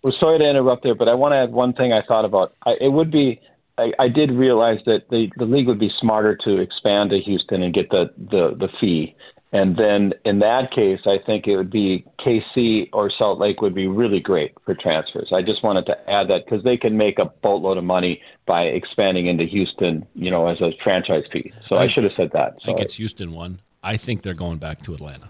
[0.03, 2.53] Well, sorry to interrupt there, but I want to add one thing I thought about.
[2.63, 3.41] I, it would be,
[3.79, 7.63] I, I did realize that the, the league would be smarter to expand to Houston
[7.63, 9.15] and get the, the, the fee.
[9.51, 13.73] And then in that case, I think it would be KC or Salt Lake would
[13.73, 15.29] be really great for transfers.
[15.33, 18.63] I just wanted to add that because they can make a boatload of money by
[18.63, 21.53] expanding into Houston, you know, as a franchise fee.
[21.69, 22.57] So I, should have said that.
[22.61, 23.61] I think it's Houston one.
[23.81, 25.29] I think they're going back to Atlanta.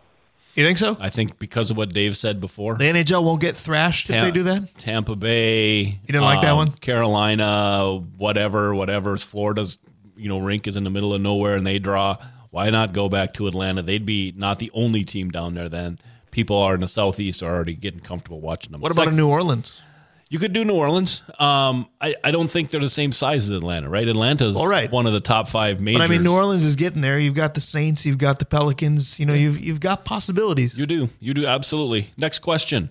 [0.55, 0.95] You think so?
[0.99, 2.75] I think because of what Dave said before.
[2.77, 4.77] The NHL won't get thrashed if they do that.
[4.77, 5.81] Tampa Bay.
[5.81, 6.71] You didn't like that um, one?
[6.71, 9.17] Carolina, whatever, whatever.
[9.17, 9.77] Florida's
[10.15, 12.17] you know rink is in the middle of nowhere and they draw.
[12.51, 13.81] Why not go back to Atlanta?
[13.81, 15.67] They'd be not the only team down there.
[15.67, 15.99] Then
[16.31, 18.79] people are in the southeast are already getting comfortable watching them.
[18.79, 19.81] What about in New Orleans?
[20.29, 21.21] You could do New Orleans.
[21.39, 24.07] Um, I, I don't think they're the same size as Atlanta, right?
[24.07, 24.89] Atlanta's All right.
[24.91, 25.99] one of the top five majors.
[25.99, 27.19] But I mean, New Orleans is getting there.
[27.19, 29.19] You've got the Saints, you've got the Pelicans.
[29.19, 30.77] You know, you've you've got possibilities.
[30.79, 32.09] You do, you do absolutely.
[32.17, 32.89] Next question: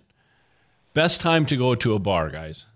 [0.93, 2.67] Best time to go to a bar, guys.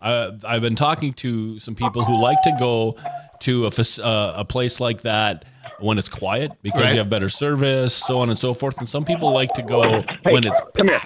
[0.00, 2.96] Uh, I've been talking to some people who like to go
[3.40, 3.70] to a
[4.02, 5.44] uh, a place like that
[5.80, 6.92] when it's quiet because Right.
[6.92, 8.78] you have better service, so on and so forth.
[8.78, 11.00] And some people like to go when it's come here.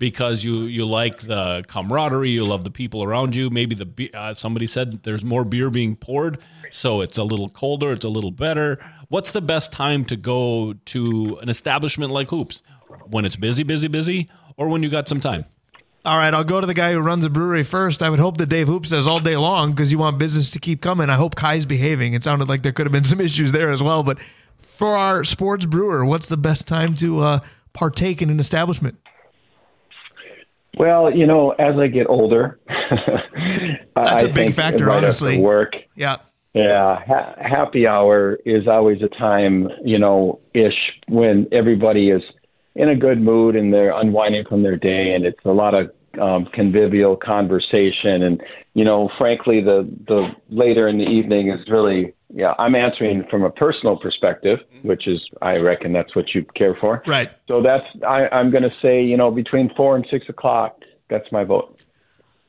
[0.00, 3.50] Because you you like the camaraderie, you love the people around you.
[3.50, 6.38] Maybe the uh, somebody said there's more beer being poured,
[6.72, 8.84] so it's a little colder, it's a little better.
[9.08, 12.62] What's the best time to go to an establishment like Hoops?
[13.06, 15.44] When it's busy, busy, busy, or when you got some time?
[16.04, 18.02] All right, I'll go to the guy who runs a brewery first.
[18.02, 20.58] I would hope that Dave Hoop says all day long because you want business to
[20.58, 21.10] keep coming.
[21.10, 22.14] I hope Kai's behaving.
[22.14, 24.02] It sounded like there could have been some issues there as well.
[24.02, 24.18] But
[24.58, 27.40] for our sports brewer, what's the best time to uh,
[27.74, 28.98] partake in an establishment?
[30.78, 32.58] Well, you know, as I get older,
[33.96, 35.38] That's a big factor, honestly.
[35.38, 36.16] Work, Yeah.
[36.54, 40.74] yeah, ha- happy hour is always a time, you know, ish
[41.08, 42.22] when everybody is
[42.76, 45.90] in a good mood and they're unwinding from their day, and it's a lot of
[46.20, 48.22] um, convivial conversation.
[48.22, 48.42] And
[48.74, 52.54] you know, frankly, the the later in the evening is really, yeah.
[52.58, 57.02] I'm answering from a personal perspective, which is, I reckon, that's what you care for.
[57.06, 57.30] Right.
[57.48, 60.80] So that's I, I'm going to say, you know, between four and six o'clock.
[61.08, 61.80] That's my vote.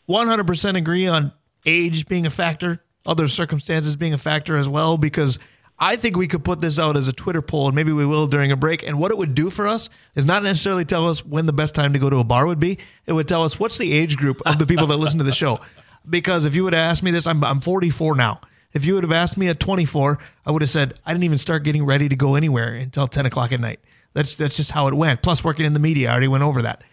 [0.08, 1.32] 100% agree on
[1.66, 5.40] age being a factor, other circumstances being a factor as well, because
[5.84, 8.28] I think we could put this out as a Twitter poll, and maybe we will
[8.28, 8.88] during a break.
[8.88, 11.74] And what it would do for us is not necessarily tell us when the best
[11.74, 12.78] time to go to a bar would be.
[13.08, 15.34] It would tell us what's the age group of the people that listen to the
[15.34, 15.60] show.
[16.10, 18.42] Because if you would have asked me this, I'm, I'm 44 now.
[18.74, 20.18] If you would have asked me at 24,
[20.48, 23.28] I would have said I didn't even start getting ready to go anywhere until 10
[23.28, 23.80] o'clock at night.
[24.14, 25.22] That's that's just how it went.
[25.22, 26.84] Plus, working in the media, I already went over that.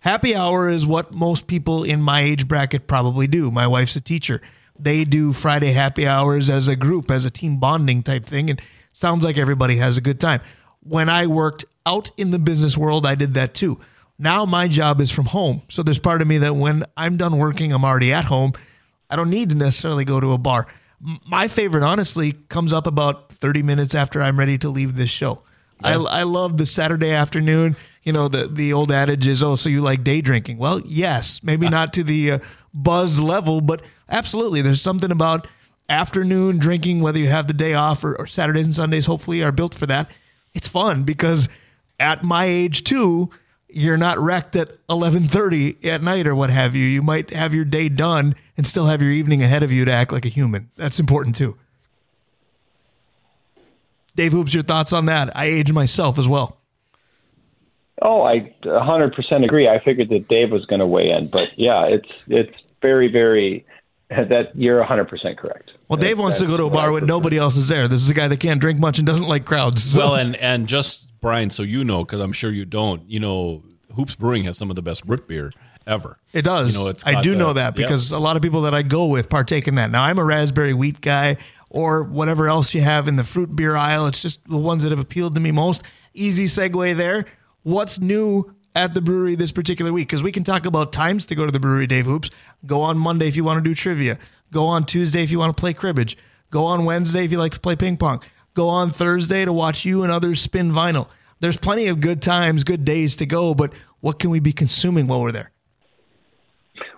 [0.00, 3.50] Happy hour is what most people in my age bracket probably do.
[3.50, 4.40] My wife's a teacher.
[4.78, 8.50] They do Friday happy hours as a group, as a team bonding type thing.
[8.50, 8.60] And
[8.92, 10.40] sounds like everybody has a good time.
[10.80, 13.80] When I worked out in the business world, I did that too.
[14.18, 15.62] Now my job is from home.
[15.68, 18.52] So there's part of me that when I'm done working, I'm already at home.
[19.08, 20.66] I don't need to necessarily go to a bar.
[21.00, 25.42] My favorite, honestly, comes up about 30 minutes after I'm ready to leave this show.
[25.82, 27.76] I, I love the Saturday afternoon.
[28.02, 30.58] You know, the, the old adage is, oh, so you like day drinking.
[30.58, 32.38] Well, yes, maybe not to the uh,
[32.74, 34.62] buzz level, but absolutely.
[34.62, 35.46] There's something about
[35.88, 39.52] afternoon drinking, whether you have the day off or, or Saturdays and Sundays, hopefully, are
[39.52, 40.10] built for that.
[40.54, 41.48] It's fun because
[42.00, 43.30] at my age, too,
[43.68, 46.84] you're not wrecked at 11:30 at night or what have you.
[46.84, 49.92] You might have your day done and still have your evening ahead of you to
[49.92, 50.70] act like a human.
[50.76, 51.56] That's important too.
[54.16, 55.36] Dave Hoops, your thoughts on that?
[55.36, 56.56] I age myself as well.
[58.02, 59.68] Oh, I 100% agree.
[59.68, 63.66] I figured that Dave was going to weigh in, but yeah, it's it's very very
[64.28, 65.72] that you're 100% correct.
[65.88, 67.56] Well, Dave That's- wants to go to a that's what bar I when nobody else
[67.56, 67.88] is there.
[67.88, 69.82] This is a guy that can't drink much and doesn't like crowds.
[69.82, 73.02] So- Well, and and just Brian, so you know, because I'm sure you don't.
[73.10, 73.62] You know,
[73.96, 75.52] Hoops Brewing has some of the best root beer
[75.86, 76.18] ever.
[76.32, 76.76] It does.
[76.76, 77.82] You know, it's I do the- know that yeah.
[77.84, 79.90] because a lot of people that I go with partake in that.
[79.90, 81.36] Now I'm a raspberry wheat guy
[81.70, 84.06] or whatever else you have in the fruit beer aisle.
[84.06, 85.82] It's just the ones that have appealed to me most.
[86.14, 87.24] Easy segue there.
[87.62, 90.08] What's new at the brewery this particular week?
[90.08, 92.30] Because we can talk about times to go to the brewery, Dave Hoops.
[92.66, 94.18] Go on Monday if you want to do trivia.
[94.52, 96.16] Go on Tuesday if you want to play cribbage.
[96.50, 98.22] Go on Wednesday if you like to play ping pong.
[98.54, 101.08] Go on Thursday to watch you and others spin vinyl.
[101.40, 105.06] There's plenty of good times, good days to go, but what can we be consuming
[105.06, 105.52] while we're there?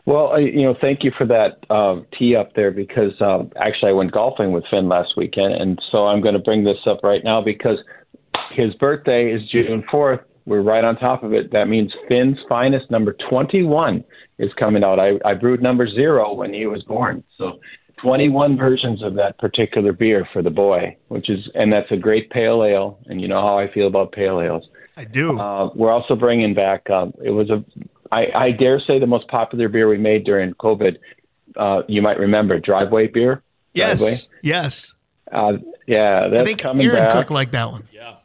[0.07, 3.91] Well, I, you know, thank you for that um, tee up there because um, actually
[3.91, 7.01] I went golfing with Finn last weekend, and so I'm going to bring this up
[7.03, 7.79] right now because
[8.53, 10.25] his birthday is June 4th.
[10.51, 11.53] We're right on top of it.
[11.53, 14.03] That means Finn's finest number 21
[14.41, 14.99] is coming out.
[14.99, 17.61] I, I brewed number zero when he was born, so
[18.03, 22.31] 21 versions of that particular beer for the boy, which is, and that's a great
[22.31, 22.99] pale ale.
[23.07, 24.65] And you know how I feel about pale ales.
[24.97, 25.39] I do.
[25.39, 26.91] Uh, we're also bringing back.
[26.91, 27.65] Um, it was a,
[28.11, 30.97] I, I dare say, the most popular beer we made during COVID.
[31.55, 33.45] Uh, you might remember driveway beer.
[33.73, 34.01] yes.
[34.01, 34.19] Driveway.
[34.43, 34.95] Yes.
[35.31, 35.53] Uh,
[35.87, 37.13] yeah, that's I think coming Aaron back.
[37.13, 37.87] Cook liked that one.
[37.93, 38.17] Yeah.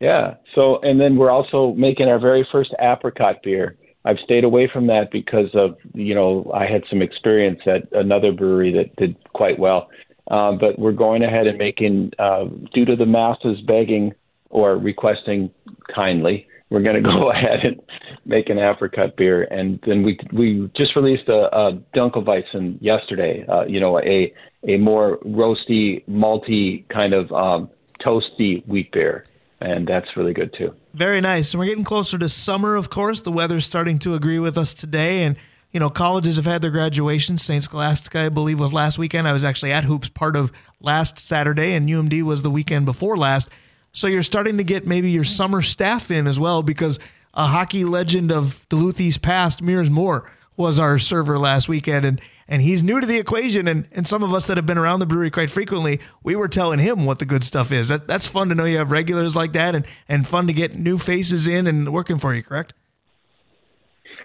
[0.00, 0.34] Yeah.
[0.54, 3.76] So, and then we're also making our very first apricot beer.
[4.04, 8.32] I've stayed away from that because of, you know, I had some experience at another
[8.32, 9.88] brewery that did quite well.
[10.30, 14.12] Um, but we're going ahead and making, uh, due to the masses begging
[14.50, 15.50] or requesting
[15.94, 17.80] kindly, we're going to go ahead and
[18.26, 19.44] make an apricot beer.
[19.44, 23.44] And then we we just released a, a Dunkelweizen yesterday.
[23.48, 24.32] Uh, you know, a
[24.66, 27.70] a more roasty, malty kind of um,
[28.04, 29.24] toasty wheat beer,
[29.60, 30.74] and that's really good too.
[30.94, 31.52] Very nice.
[31.52, 33.20] And we're getting closer to summer, of course.
[33.20, 35.36] The weather's starting to agree with us today, and
[35.72, 37.36] you know, colleges have had their graduation.
[37.36, 37.64] St.
[37.64, 39.26] Scholastica, I believe, was last weekend.
[39.26, 43.16] I was actually at Hoops part of last Saturday, and UMD was the weekend before
[43.16, 43.48] last.
[43.92, 46.98] So you're starting to get maybe your summer staff in as well because
[47.34, 52.04] a hockey legend of Duluth East past, Mears Moore, was our server last weekend.
[52.04, 53.68] And and he's new to the equation.
[53.68, 56.48] And, and some of us that have been around the brewery quite frequently, we were
[56.48, 57.88] telling him what the good stuff is.
[57.88, 60.76] That, that's fun to know you have regulars like that and, and fun to get
[60.76, 62.74] new faces in and working for you, correct?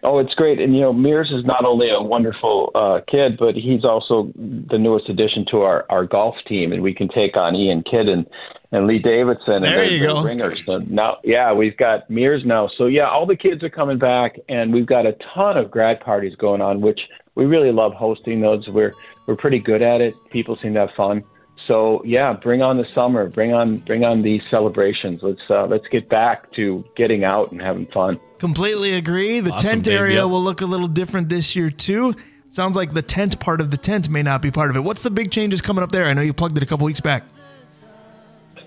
[0.02, 0.62] Oh, it's great.
[0.62, 4.78] And, you know, Mears is not only a wonderful uh, kid, but he's also the
[4.78, 6.72] newest addition to our, our golf team.
[6.72, 8.26] And we can take on Ian Kidd and,
[8.72, 10.24] and Lee Davidson there and you go.
[10.24, 10.62] ringers.
[10.66, 12.70] So now, yeah, we've got Mears now.
[12.78, 16.00] So, yeah, all the kids are coming back, and we've got a ton of grad
[16.00, 17.02] parties going on, which
[17.36, 18.68] we really love hosting those.
[18.68, 18.94] We're,
[19.26, 20.16] we're pretty good at it.
[20.30, 21.24] People seem to have fun.
[21.68, 25.22] So yeah, bring on the summer, bring on bring on these celebrations.
[25.22, 28.20] Let's uh, let's get back to getting out and having fun.
[28.40, 29.40] Completely agree.
[29.40, 30.00] The Awesome, tent babe.
[30.00, 30.30] area Yep.
[30.32, 32.16] will look a little different this year too.
[32.48, 34.80] Sounds like the tent part of the tent may not be part of it.
[34.80, 36.06] What's the big changes coming up there?
[36.06, 37.24] I know you plugged it a couple weeks back.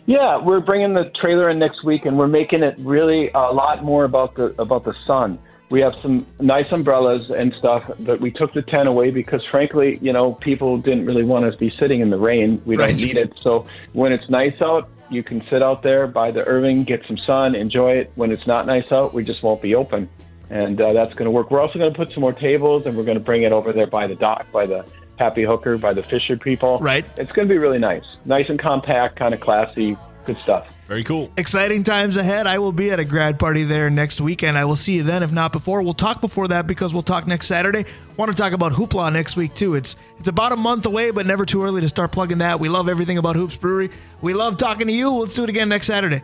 [0.06, 3.82] Yeah, we're bringing the trailer in next week, and we're making it really a lot
[3.84, 5.38] more about the about the sun.
[5.72, 9.96] We have some nice umbrellas and stuff, but we took the tent away because, frankly,
[10.02, 12.60] you know, people didn't really want us to be sitting in the rain.
[12.66, 12.88] We Right.
[12.88, 13.32] don't need it.
[13.38, 13.64] So
[13.94, 17.54] when it's nice out, you can sit out there by the Irvin, get some sun,
[17.54, 18.12] enjoy it.
[18.16, 20.10] When it's not nice out, we just won't be open,
[20.50, 21.50] and uh, that's going to work.
[21.50, 23.72] We're also going to put some more tables, and we're going to bring it over
[23.72, 24.84] there by the dock, by the
[25.18, 26.80] Happy Hooker, by the Fisher people.
[26.80, 27.06] Right.
[27.16, 29.96] It's going to be really nice, nice and compact, kind of classy,
[30.26, 30.66] good stuff.
[30.92, 31.30] Very cool.
[31.38, 32.46] Exciting times ahead.
[32.46, 34.58] I will be at a grad party there next weekend.
[34.58, 35.80] I will see you then, if not before.
[35.80, 37.86] We'll talk before that because we'll talk next Saturday.
[38.18, 39.74] Want to talk about Hoopla next week too.
[39.74, 42.60] It's it's about a month away, but never too early to start plugging that.
[42.60, 43.88] We love everything about Hoops Brewery.
[44.20, 45.10] We love talking to you.
[45.10, 46.22] Let's do it again next Saturday.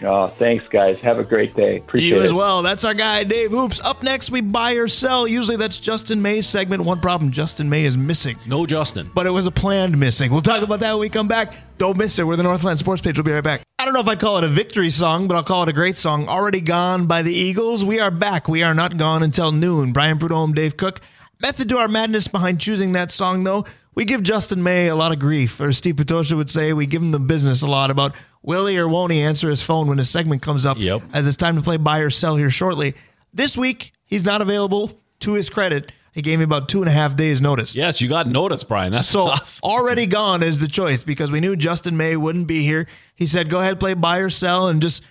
[0.00, 0.96] Oh, thanks, guys.
[1.00, 1.78] Have a great day.
[1.78, 2.24] Appreciate You it.
[2.24, 2.62] as well.
[2.62, 3.80] That's our guy, Dave Hoops.
[3.82, 5.26] Up next, we buy or sell.
[5.26, 6.84] Usually that's Justin May's segment.
[6.84, 9.10] One problem Justin May is missing, No Justin.
[9.12, 10.30] but it was a planned missing.
[10.30, 11.54] We'll talk about that when we come back.
[11.78, 12.24] Don't miss it.
[12.26, 13.16] We're the Northland Sports page.
[13.16, 13.62] We'll be right back.
[13.80, 15.72] I don't know if I'd call it a victory song, but I'll call it a
[15.72, 16.28] great song.
[16.28, 17.84] Already Gone by the Eagles.
[17.84, 18.48] We are back.
[18.48, 19.92] We are not gone until noon.
[19.92, 21.00] Brian Prudhomme, Dave Cook.
[21.42, 23.64] Method to our madness behind choosing that song, though.
[23.94, 27.02] We give Justin May a lot of grief, or Steve Patosha would say, we give
[27.02, 28.14] him the business a lot about
[28.48, 31.02] will he or won't he answer his phone when his segment comes up Yep.
[31.12, 32.94] as it's time to play buy or sell here shortly.
[33.34, 34.90] This week, he's not available.
[35.20, 37.76] To his credit, he gave me about two and a half days notice.
[37.76, 38.92] Yes, you got notice, Brian.
[38.92, 39.68] That's So awesome.
[39.68, 42.86] already gone is the choice because we knew Justin May wouldn't be here.
[43.14, 45.02] He said, "Go ahead, play buy or sell," and just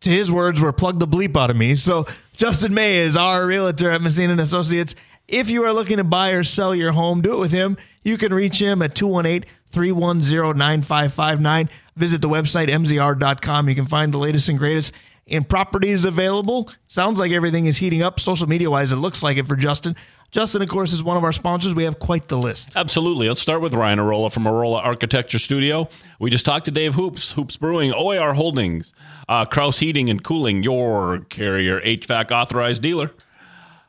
[0.00, 1.74] to his words were plug the bleep out of me.
[1.74, 4.94] So Justin May is our realtor at Messina and Associates.
[5.26, 7.76] If you are looking to buy or sell your home, do it with him.
[8.02, 11.68] You can reach him at 218-310-9559.
[11.98, 13.68] Visit the website mzr.com.
[13.68, 14.92] You can find the latest and greatest
[15.26, 16.70] in properties available.
[16.88, 18.92] Sounds like everything is heating up social media wise.
[18.92, 19.94] It looks like it for Justin.
[20.30, 21.74] Justin, of course, is one of our sponsors.
[21.74, 22.76] We have quite the list.
[22.76, 23.28] Absolutely.
[23.28, 25.88] Let's start with Ryan Arola from Arola Architecture Studio.
[26.18, 28.92] We just talked to Dave Hoops, Hoops Brewing, OAR Holdings,
[29.28, 33.10] uh, Kraus Heating and Cooling, your carrier HVAC authorized dealer.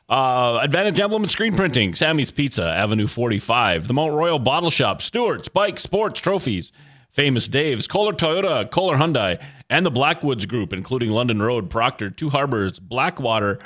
[0.08, 5.02] Uh, Advantage Emblem and Screen Printing, Sammy's Pizza, Avenue 45, the Mount Royal Bottle Shop,
[5.02, 6.72] Stewart's Bike Sports Trophies,
[7.12, 12.30] Famous Dave's, Kolar Toyota, Kolar Hyundai, and the Blackwoods Group, including London Road, Proctor, Two
[12.30, 13.58] Harbors, Blackwater.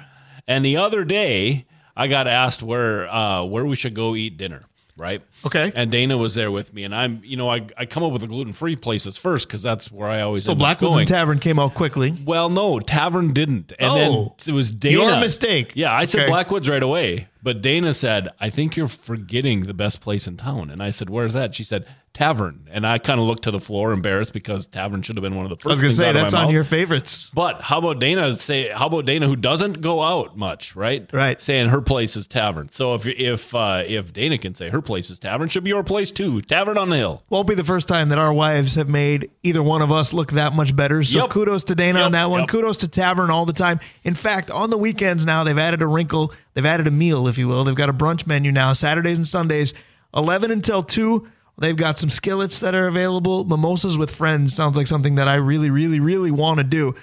[0.48, 1.66] And the other day,
[1.96, 4.60] I got asked where uh, where we should go eat dinner,
[4.96, 5.22] right?
[5.46, 5.70] Okay.
[5.76, 8.22] And Dana was there with me, and I'm, you know, I, I come up with
[8.22, 11.58] the gluten free places first because that's where I always So Blackwoods and Tavern came
[11.58, 12.14] out quickly.
[12.24, 13.72] Well, no, Tavern didn't.
[13.78, 14.34] And Oh.
[14.38, 14.94] then it was Dana.
[15.02, 15.72] Your mistake.
[15.74, 16.30] Yeah, I said Okay.
[16.30, 17.28] Blackwoods right away.
[17.42, 20.70] But Dana said, I think you're forgetting the best place in town.
[20.70, 21.54] And I said, Where's that?
[21.54, 22.68] She said, Tavern.
[22.70, 25.44] And I kind of looked to the floor, embarrassed because Tavern should have been one
[25.46, 26.52] of the first I was gonna say that's on mouth.
[26.52, 27.28] your favorites.
[27.34, 28.68] But how about Dana say?
[28.68, 31.08] How about Dana who doesn't go out much, right?
[31.12, 31.42] Right.
[31.42, 32.68] Saying her place is tavern.
[32.70, 35.82] So if if uh, if Dana can say her place is tavern, should be your
[35.82, 36.40] place too.
[36.40, 37.24] Tavern on the hill.
[37.30, 40.30] Won't be the first time that our wives have made either one of us look
[40.32, 41.02] that much better.
[41.02, 41.30] So Yep.
[41.30, 42.40] kudos to Dana Yep, on that one.
[42.42, 42.48] yep.
[42.48, 43.80] Kudos to Tavern all the time.
[44.04, 46.32] In fact, on the weekends now they've added a wrinkle.
[46.54, 47.64] They've added a meal, if you will.
[47.64, 49.74] They've got a brunch menu now, Saturdays and Sundays,
[50.16, 51.26] eleven until two.
[51.56, 53.44] They've got some skillets that are available.
[53.44, 56.94] Mimosas with friends sounds like something that I really, really, really want to do.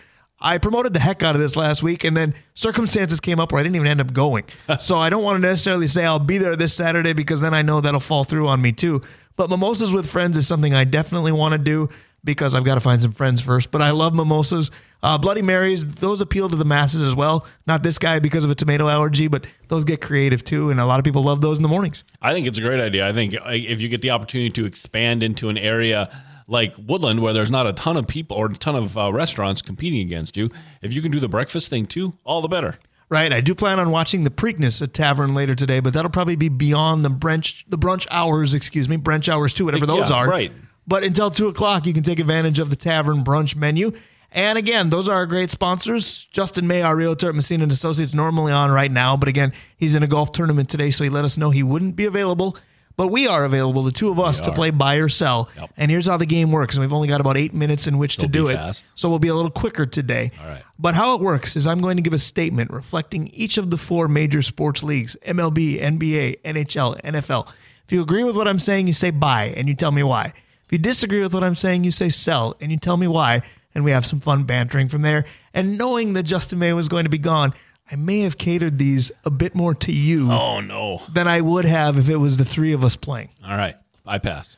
[0.42, 3.60] I promoted the heck out of this last week, and then circumstances came up where
[3.60, 4.46] I didn't even end up going.
[4.80, 7.62] so I don't want to necessarily say I'll be there this Saturday because then I
[7.62, 9.02] know that'll fall through on me too.
[9.38, 11.90] But mimosas with friends is something I definitely want to do.
[12.24, 13.72] Because I've got to find some friends first.
[13.72, 14.72] But I love mimosas.
[15.04, 17.46] Uh, Bloody Marys, those appeal to the masses as well.
[17.66, 20.70] Not this guy because of a tomato allergy, but those get creative too.
[20.70, 22.04] And a lot of people love those in the mornings.
[22.22, 23.08] I think it's a great idea.
[23.08, 26.10] I think if you get the opportunity to expand into an area
[26.48, 29.62] like Woodland, where there's not a ton of people or a ton of uh, restaurants
[29.62, 30.50] competing against you,
[30.82, 32.78] if you can do the breakfast thing too, all the better.
[33.10, 33.34] Right.
[33.34, 36.48] I do plan on watching the Preakness at Tavern later today, but that'll probably be
[36.50, 40.28] beyond the brunch the brunch hours, excuse me, brunch hours too, whatever those Yeah, are.
[40.28, 40.52] right.
[40.88, 43.92] But until two o'clock, you can take advantage of the Tavern brunch menu.
[44.32, 46.26] And again, those are our great sponsors.
[46.32, 49.94] Justin May, our realtor at Messina and Associates, normally on right now, but again, he's
[49.94, 52.58] in a golf tournament today, so he let us know he wouldn't be available.
[52.98, 54.54] But we are available, the two of us, to are.
[54.54, 55.50] play buy or sell.
[55.58, 55.72] Yep.
[55.78, 56.76] And here's how the game works.
[56.76, 58.56] And we've only got about eight minutes in which to do it.
[58.56, 58.86] fast.
[58.96, 60.32] So we'll be a little quicker today.
[60.40, 60.64] All right.
[60.78, 63.78] But how it works is I'm going to give a statement reflecting each of the
[63.78, 67.52] four major sports leagues MLB, NBA, NHL, NFL.
[67.86, 70.34] If you agree with what I'm saying, you say buy and you tell me why.
[70.72, 73.42] If you disagree with what I'm saying, you say sell and you tell me why.
[73.76, 75.26] And we have some fun bantering from there.
[75.54, 77.54] And knowing that Justin May was going to be gone,
[77.92, 81.02] I may have catered these a bit more to you Oh no!
[81.14, 83.32] than I would have if it was the three of us playing.
[83.46, 83.76] All right,
[84.08, 84.56] I passed.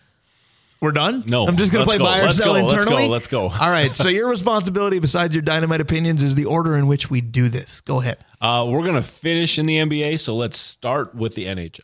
[0.82, 1.24] We're done?
[1.26, 3.07] No, I'm just going to play go, buy or let's sell go, let's go, internally.
[3.07, 3.41] let's go.
[3.49, 3.95] All right.
[3.97, 7.82] So your responsibility, besides your dynamite opinions, is the order in which we do this.
[7.82, 8.18] Go ahead.
[8.39, 11.80] Uh, we're gonna finish in the NBA, so let's start with the NHL.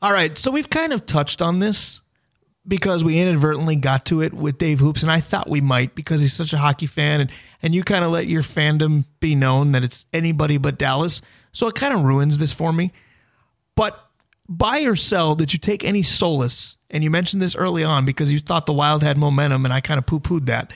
[0.00, 0.38] All right.
[0.38, 2.02] So we've kind of touched on this
[2.66, 6.20] because we inadvertently got to it with Dave Hoops, and I thought we might because
[6.20, 7.30] he's such a hockey fan, and
[7.62, 11.20] and you kind of let your fandom be known that it's anybody but Dallas.
[11.52, 12.92] So it kind of ruins this for me.
[13.74, 13.98] But
[14.48, 18.32] buy or sell did you take any solace, and you mentioned this early on because
[18.32, 20.72] you thought the Wild had momentum, and I kind of poo pooed that.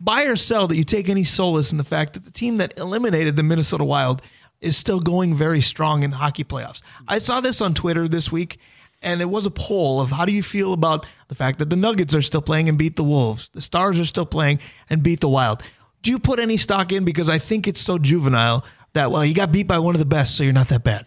[0.00, 2.78] Buy or sell that you take any solace in the fact that the team that
[2.78, 4.22] eliminated the Minnesota Wild
[4.60, 6.82] is still going very strong in the hockey playoffs.
[7.06, 8.58] I saw this on Twitter this week,
[9.04, 11.76] and it was a poll of how do you feel about the fact that the
[11.76, 14.58] Nuggets are still playing and beat the Wolves, the Stars are still playing
[14.90, 15.62] and beat the Wild.
[16.02, 19.34] Do you put any stock in because I think it's so juvenile that well you
[19.34, 21.06] got beat by one of the best, so you're not that bad.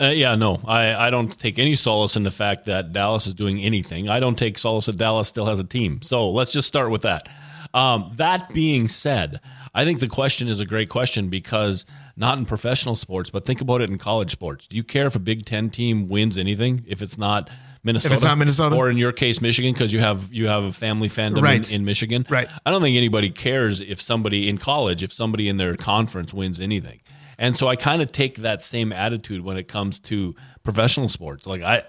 [0.00, 3.34] Uh, yeah, no, I, I don't take any solace in the fact that Dallas is
[3.34, 4.08] doing anything.
[4.08, 6.00] I don't take solace that Dallas still has a team.
[6.00, 7.28] So let's just start with that.
[7.74, 9.40] Um, that being said,
[9.74, 11.84] I think the question is a great question because
[12.16, 14.66] not in professional sports, but think about it in college sports.
[14.66, 17.48] Do you care if a Big Ten team wins anything if it's not
[17.82, 18.14] Minnesota?
[18.14, 18.76] If it's not Minnesota?
[18.76, 21.68] or in your case, Michigan, because you have you have a family fandom Right.
[21.70, 22.26] in, in Michigan.
[22.28, 22.48] Right.
[22.66, 26.60] I don't think anybody cares if somebody in college, if somebody in their conference wins
[26.60, 27.00] anything.
[27.38, 31.46] And so I kind of take that same attitude when it comes to professional sports.
[31.46, 31.82] Like I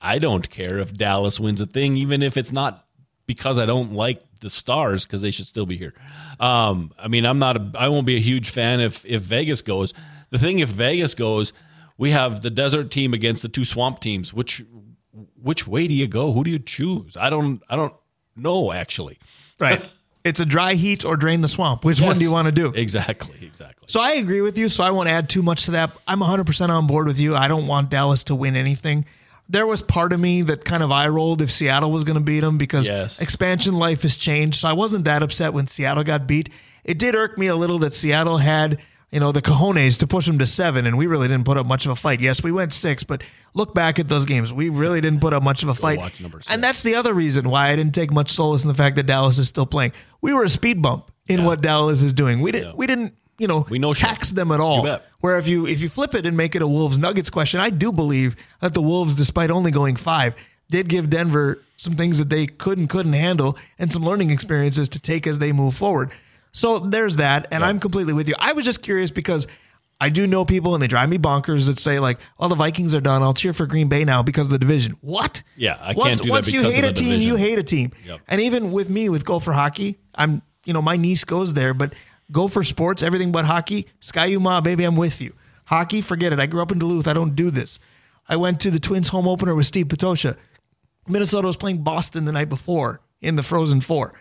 [0.00, 2.84] I don't care if Dallas wins a thing, even if it's not
[3.26, 5.92] because I don't like the stars because they should still be here.
[6.40, 9.62] Um, I mean, I'm not a, I won't be a huge fan if if Vegas
[9.62, 9.94] goes.
[10.30, 11.52] The thing if Vegas goes,
[11.98, 14.34] we have the desert team against the two swamp teams.
[14.34, 14.64] Which
[15.40, 16.32] which way do you go?
[16.32, 17.16] Who do you choose?
[17.16, 17.94] I don't I don't
[18.34, 19.18] know actually.
[19.58, 19.82] Right.
[20.24, 21.84] it's a dry heat or drain the swamp.
[21.84, 22.72] Which one do you want to do?
[22.74, 23.86] Exactly, exactly.
[23.86, 24.68] So I agree with you.
[24.68, 25.92] So I won't add too much to that.
[26.06, 27.36] I'm 100% on board with you.
[27.36, 29.06] I don't want Dallas to win anything.
[29.48, 32.24] There was part of me that kind of eye rolled if Seattle was going to
[32.24, 33.20] beat them because Yes.
[33.20, 34.58] expansion life has changed.
[34.60, 36.48] So I wasn't that upset when Seattle got beat.
[36.84, 38.78] It did irk me a little that Seattle had,
[39.12, 41.66] you know, the cojones to push them to seven, and we really didn't put up
[41.66, 42.20] much of a fight.
[42.20, 43.22] Yes, we went six, but
[43.54, 44.52] look back at those games.
[44.52, 45.98] We really didn't put up much of a fight.
[45.98, 46.52] watch number six.
[46.52, 49.04] And that's the other reason why I didn't take much solace in the fact that
[49.06, 49.92] Dallas is still playing.
[50.20, 52.40] We were a speed bump in what Dallas is doing.
[52.40, 52.76] We didn't.
[52.76, 53.14] We didn't.
[53.38, 54.86] You know, We know tax them at all.
[55.20, 57.70] Where if you if you flip it and make it a Wolves Nuggets question, I
[57.70, 60.34] do believe that the Wolves, despite only going five,
[60.70, 64.88] did give Denver some things that they could and couldn't handle and some learning experiences
[64.90, 66.10] to take as they move forward.
[66.52, 68.34] So there's that, and I'm completely with you.
[68.38, 69.46] I was just curious because
[70.00, 72.94] I do know people and they drive me bonkers that say like, "Oh, the Vikings
[72.94, 73.22] are done.
[73.22, 75.42] I'll cheer for Green Bay now because of the division." What?
[75.56, 77.28] Yeah, I can't once, that Once you hate a team, division.
[77.28, 77.92] you hate a team.
[78.06, 78.20] Yep.
[78.28, 81.94] And even with me with Gopher Hockey, I'm you know my niece goes there, but
[82.32, 83.86] Gopher Sports, everything but hockey.
[84.00, 85.34] Ski-U-Mah, baby, I'm with you.
[85.66, 86.40] Hockey, forget it.
[86.40, 87.08] I grew up in Duluth.
[87.08, 87.78] I don't do this.
[88.28, 90.36] I went to the Twins home opener with Steve Patosha.
[91.08, 94.14] Minnesota was playing Boston the night before in the Frozen Four.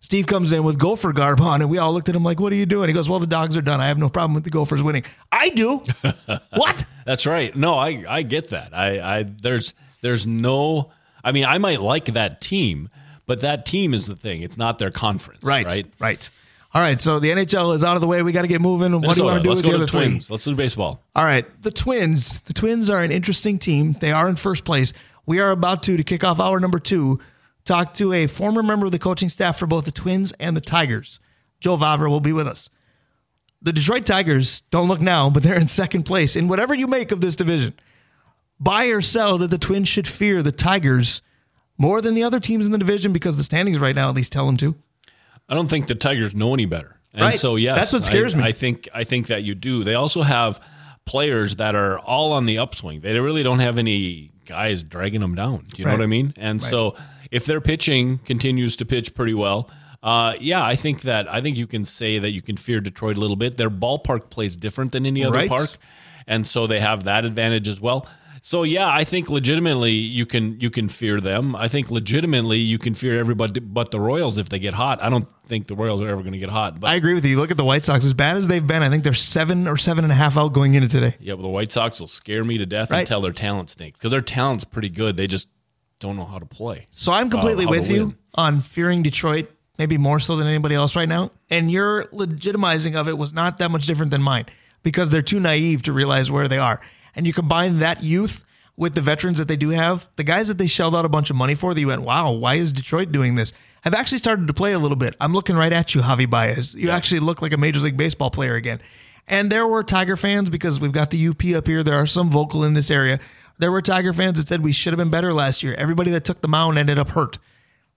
[0.00, 2.52] Steve comes in with Gopher garb on, and we all looked at him like, "What
[2.52, 3.80] are you doing?" He goes, "Well, the dogs are done.
[3.80, 5.82] I have no problem with the Gophers winning." I do.
[6.54, 6.84] what?
[7.06, 7.56] That's right.
[7.56, 8.74] No, I I get that.
[8.74, 10.92] I I there's there's no.
[11.24, 12.90] I mean, I might like that team,
[13.24, 14.42] but that team is the thing.
[14.42, 15.42] It's not their conference.
[15.42, 15.66] Right.
[15.66, 15.86] Right.
[15.98, 16.30] Right.
[16.76, 17.00] All right.
[17.00, 18.20] So the NHL is out of the way.
[18.20, 18.92] We got to get moving.
[18.92, 20.08] What do you want to do Let's with the other three?
[20.08, 20.30] Twins.
[20.30, 21.00] Let's do baseball.
[21.14, 22.42] All right, the Twins.
[22.42, 23.94] The Twins are an interesting team.
[23.94, 24.92] They are in first place.
[25.24, 27.18] We are about to to kick off hour number two.
[27.64, 30.60] Talk to a former member of the coaching staff for both the Twins and the
[30.60, 31.18] Tigers.
[31.60, 32.68] Joe Vavra will be with us.
[33.62, 36.36] The Detroit Tigers don't look now, but they're in second place.
[36.36, 37.72] In whatever you make of this division,
[38.60, 41.22] buy or sell that the Twins should fear the Tigers
[41.78, 44.30] more than the other teams in the division because the standings right now at least
[44.30, 44.76] tell them to.
[45.48, 46.96] I don't think the Tigers know any better.
[47.12, 47.38] And Right.
[47.40, 48.44] so yes, That's what scares I, me.
[48.44, 49.84] I think I think that you do.
[49.84, 50.60] They also have
[51.06, 53.00] players that are all on the upswing.
[53.00, 55.64] They really don't have any guys dragging them down.
[55.72, 56.34] Do you know what I mean?
[56.36, 56.94] And so
[57.30, 59.70] if their pitching continues to pitch pretty well,
[60.02, 63.16] uh, yeah, I think that I think you can say that you can fear Detroit
[63.16, 63.56] a little bit.
[63.56, 65.48] Their ballpark plays different than any other Right.
[65.48, 65.76] park,
[66.26, 68.06] and so they have that advantage as well.
[68.46, 71.56] So yeah, I think legitimately you can you can fear them.
[71.56, 75.02] I think legitimately you can fear everybody but the Royals if they get hot.
[75.02, 76.78] I don't think the Royals are ever going to get hot.
[76.78, 77.38] But I agree with you.
[77.38, 78.04] Look at the White Sox.
[78.04, 80.52] As bad as they've been, I think they're seven or seven and a half out
[80.52, 81.16] going into today.
[81.18, 83.00] yeah, but the White Sox will scare me to death Right.
[83.00, 85.16] until their talent stinks because their talent's pretty good.
[85.16, 85.48] They just
[85.98, 86.86] don't know how to play.
[86.92, 88.16] So I'm completely uh, to with you win.
[88.36, 91.32] on fearing Detroit, maybe more so than anybody else right now.
[91.50, 94.46] And your legitimizing of it was not that much different than mine
[94.84, 96.80] because they're too naive to realize where they are.
[97.16, 98.44] And you combine that youth
[98.76, 101.30] with the veterans that they do have, the guys that they shelled out a bunch
[101.30, 103.52] of money for, that you went, wow, why is Detroit doing this?
[103.82, 105.16] Have actually started to play a little bit.
[105.20, 106.74] I'm looking right at you, Javi Baez.
[106.74, 108.80] You actually look like a Major League Baseball player again.
[109.26, 111.82] And there were Tiger fans because we've got the UP up here.
[111.82, 113.18] There are some vocal in this area.
[113.58, 115.74] There were Tiger fans that said we should have been better last year.
[115.74, 117.38] Everybody that took the mound ended up hurt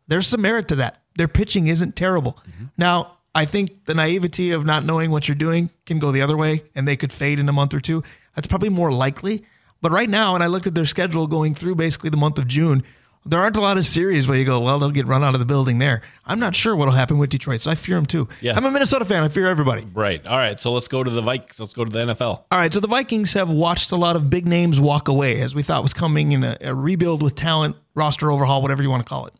[0.09, 1.01] there's some merit to that.
[1.15, 2.33] Their pitching isn't terrible.
[2.33, 2.65] Mm-hmm.
[2.77, 6.35] Now, I think the naivety of not knowing what you're doing can go the other
[6.35, 8.03] way and they could fade in a month or two.
[8.39, 9.43] That's probably more likely.
[9.81, 12.47] But right now, and I looked at their schedule going through basically the month of
[12.47, 12.85] June,
[13.25, 15.41] there aren't a lot of series where you go, well, they'll get run out of
[15.41, 16.03] the building there.
[16.25, 18.29] I'm not sure what'll happen with Detroit, so I fear them too.
[18.39, 18.55] Yeah.
[18.55, 19.25] I'm a Minnesota fan.
[19.25, 19.85] I fear everybody.
[19.93, 20.25] Right.
[20.25, 20.57] All right.
[20.57, 21.59] So let's go to the Vikings.
[21.59, 22.21] Let's go to the NFL.
[22.21, 25.53] All right, so the Vikings have watched a lot of big names walk away as
[25.53, 29.03] we thought was coming in a, a rebuild with talent, roster overhaul, whatever you want
[29.05, 29.33] to call it.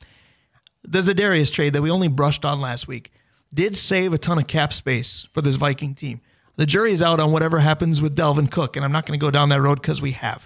[0.84, 3.14] The Za'Darius trade that we only brushed on last week
[3.54, 6.20] did save a ton of cap space for this Viking team.
[6.60, 9.26] The jury is out on whatever happens with Dalvin Cook, and I'm not going to
[9.26, 10.46] go down that road because we have.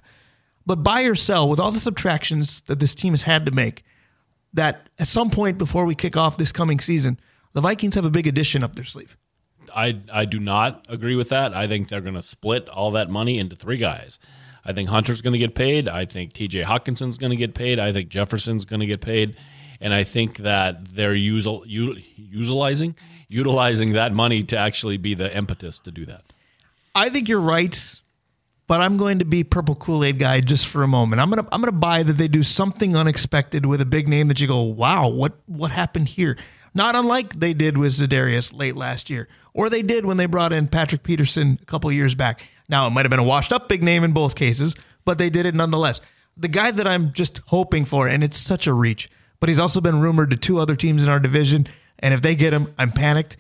[0.64, 3.84] But buy or sell, with all the subtractions that this team has had to make,
[4.54, 7.20] that at some point before we kick off this coming season,
[7.54, 9.18] the Vikings have a big addition up their sleeve.
[9.76, 11.56] I I do not agree with that.
[11.56, 14.20] I think they're going to split all that money into three guys.
[14.64, 15.90] I think Hunter's going to get paid.
[15.90, 16.62] I think T.J.
[16.62, 17.80] Hockenson's going to get paid.
[17.80, 19.36] I think Jefferson's going to get paid,
[19.82, 22.94] and I think that they're usual, utilizing
[23.34, 26.22] utilizing that money to actually be the impetus to do that.
[26.94, 28.00] I think you're right,
[28.68, 31.22] but I'm going to be purple Kool Aid guy just for a moment.
[31.22, 34.40] I'm gonna I'm gonna buy that they do something unexpected with a big name that
[34.40, 36.38] you go, wow, what what happened here?
[36.76, 40.54] Not unlike they did with Za'Darius late last year, or they did when they brought
[40.54, 42.48] in Patrick Peterson a couple years back.
[42.70, 44.76] Now it might have been a washed up big name in both cases,
[45.06, 46.02] but they did it nonetheless.
[46.38, 49.10] The guy that I'm just hoping for, and it's such a reach,
[49.40, 51.68] but he's also been rumored to two other teams in our division,
[52.00, 53.38] and if they get him, I'm panicked.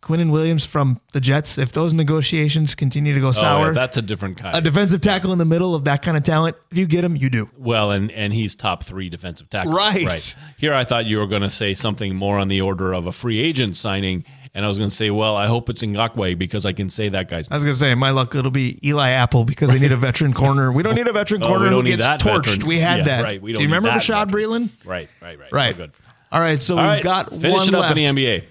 [0.00, 1.58] Quinnen Williams from the Jets.
[1.58, 4.54] If those negotiations continue to go Oh, sour, yeah, that's a different kind.
[4.56, 7.16] a defensive tackle in the middle of that kind of talent, if you get him,
[7.16, 7.50] you do.
[7.58, 9.72] Well, and and he's top three defensive tackle.
[9.72, 10.06] Right.
[10.06, 10.36] right.
[10.56, 13.12] Here, I thought you were going to say something more on the order of a
[13.12, 14.24] free agent signing,
[14.54, 17.08] and I was going to say, well, I hope it's Ngakoue because I can say
[17.08, 17.48] that guy's.
[17.50, 20.32] I was gonna say, my luck, it'll be Eli Apple because they need a veteran
[20.32, 20.70] corner.
[20.70, 22.46] We don't need a veteran Oh, corner we who don't need gets that torched.
[22.46, 22.68] veteran.
[22.68, 23.22] We had Yeah, that.
[23.24, 23.42] right.
[23.42, 24.30] We don't don't you remember Bashaud.
[24.30, 24.70] Breeland?
[24.84, 25.52] Right, right, right.
[25.52, 25.70] Right.
[25.72, 25.92] So good.
[26.30, 27.98] All right, so All we've right, got finish one it up left.
[27.98, 28.44] in the NBA.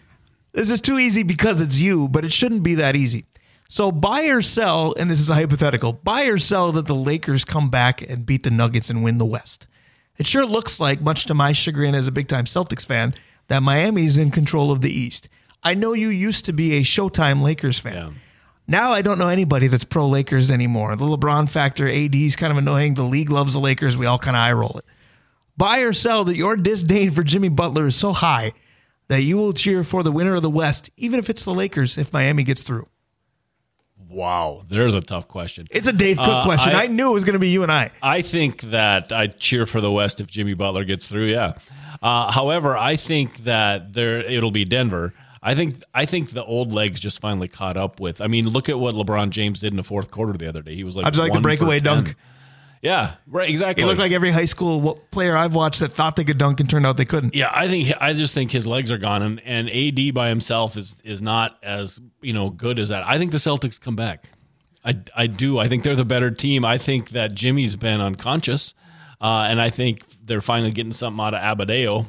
[0.53, 3.25] This is too easy because it's you, but it shouldn't be that easy.
[3.69, 7.45] So buy or sell, and this is a hypothetical, buy or sell that the Lakers
[7.45, 9.67] come back and beat the Nuggets and win the West.
[10.17, 13.13] It sure looks like, much to my chagrin as a big time Celtics fan,
[13.49, 15.30] that Miami's in control of the East.
[15.63, 17.93] I know you used to be a Showtime Lakers fan.
[17.93, 18.09] Yeah.
[18.67, 20.95] Now I don't know anybody that's pro Lakers anymore.
[20.95, 22.95] The LeBron factor, AD is kind of annoying.
[22.95, 23.95] The league loves the Lakers.
[23.95, 24.86] We all kind of eye roll it.
[25.58, 28.51] Buy or sell that your disdain for Jimmy Butler is so high
[29.08, 31.97] that you will cheer for the winner of the West, even if it's the Lakers,
[31.97, 32.88] if Miami gets through.
[34.10, 35.68] Wow, there's a tough question.
[35.72, 36.74] It's a Dave Cook Uh, question.
[36.74, 37.91] I, I- knew it was going to be you and I.
[38.01, 41.28] I think that I'd cheer for the West if Jimmy Butler gets through.
[41.28, 41.53] Yeah.
[42.01, 45.14] Uh, however, I think that there it'll be Denver.
[45.41, 48.22] I think I think the old legs just finally caught up with.
[48.22, 50.76] I mean, look at what LeBron James did in the fourth quarter the other day.
[50.76, 52.16] He was like, I'd like the breakaway dunk?
[52.82, 53.49] Yeah, right.
[53.49, 53.84] Exactly.
[53.84, 56.69] He looked like every high school player I've watched that thought they could dunk and
[56.69, 57.34] turned out they couldn't.
[57.36, 60.78] Yeah, I think I just think his legs are gone, and, and AD by himself
[60.78, 63.03] is is not as you know good as that.
[63.05, 64.30] I think the Celtics come back.
[64.86, 65.57] I, I do.
[65.57, 66.63] I think they're the better team.
[66.63, 68.73] I think that Jimmy's been unconscious,
[69.19, 72.05] uh, and I think they're finally getting something out of Abadeo.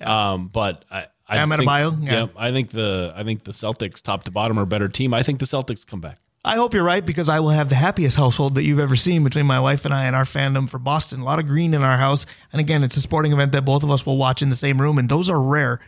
[0.00, 2.26] Um, but I, I Bam think, Adebayo, yeah.
[2.36, 5.12] I think the I think the Celtics top to bottom are a better team.
[5.12, 6.18] I think the Celtics come back.
[6.46, 9.24] I hope you're right because I will have the happiest household that you've ever seen
[9.24, 11.20] between my wife and I and our fandom for Boston.
[11.20, 12.26] A lot of green in our house.
[12.52, 14.78] And again, it's a sporting event that both of us will watch in the same
[14.78, 15.80] room, and those are rare.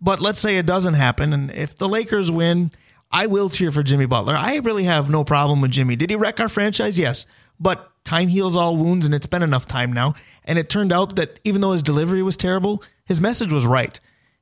[0.00, 1.34] But let's say it doesn't happen.
[1.34, 2.70] And if the Lakers win,
[3.12, 4.34] I will cheer for Jimmy Butler.
[4.34, 5.96] I really have no problem with Jimmy.
[5.96, 6.98] Did he wreck our franchise?
[6.98, 7.26] Yes.
[7.58, 10.14] But time heals all wounds, and it's been enough time now.
[10.44, 14.00] And it turned out that even though his delivery was terrible, his message was right.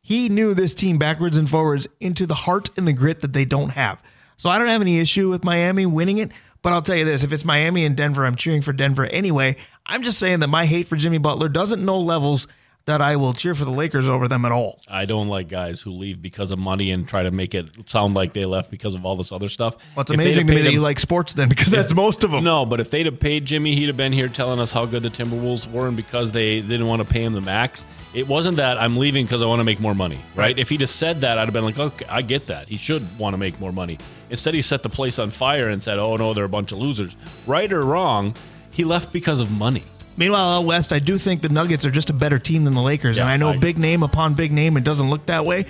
[0.08, 3.44] he knew this team backwards and forwards into the heart and the grit that they
[3.44, 4.00] don't have.
[4.38, 6.30] So I don't have any issue with Miami winning it.
[6.62, 9.56] But I'll tell you this if it's Miami and Denver, I'm cheering for Denver anyway.
[9.86, 12.48] I'm just saying that my hate for Jimmy Butler doesn't know levels
[12.86, 14.80] that I will cheer for the Lakers over them at all.
[14.88, 18.14] I don't like guys who leave because of money and try to make it sound
[18.14, 19.76] like they left because of all this other stuff.
[19.94, 22.30] Well, it's amazing to me that him, you like sports then because that's most of
[22.30, 22.44] them.
[22.44, 25.02] No, but if they'd have paid Jimmy, he'd have been here telling us how good
[25.02, 27.84] the Timberwolves were, and because they didn't want to pay him the max,
[28.14, 30.44] it wasn't that I'm leaving because I want to make more money, right?
[30.44, 30.58] right?
[30.58, 32.68] If he'd have said that, I'd have been like, okay, I get that.
[32.68, 33.98] He should want to make more money.
[34.30, 36.78] Instead, he set the place on fire and said, oh no, they're a bunch of
[36.78, 37.16] losers.
[37.46, 38.34] Right or wrong,
[38.70, 39.84] he left because of money.
[40.16, 42.82] Meanwhile, out west, I do think the Nuggets are just a better team than the
[42.82, 45.46] Lakers, yeah, and I know I, big name upon big name, it doesn't look that
[45.46, 45.64] way.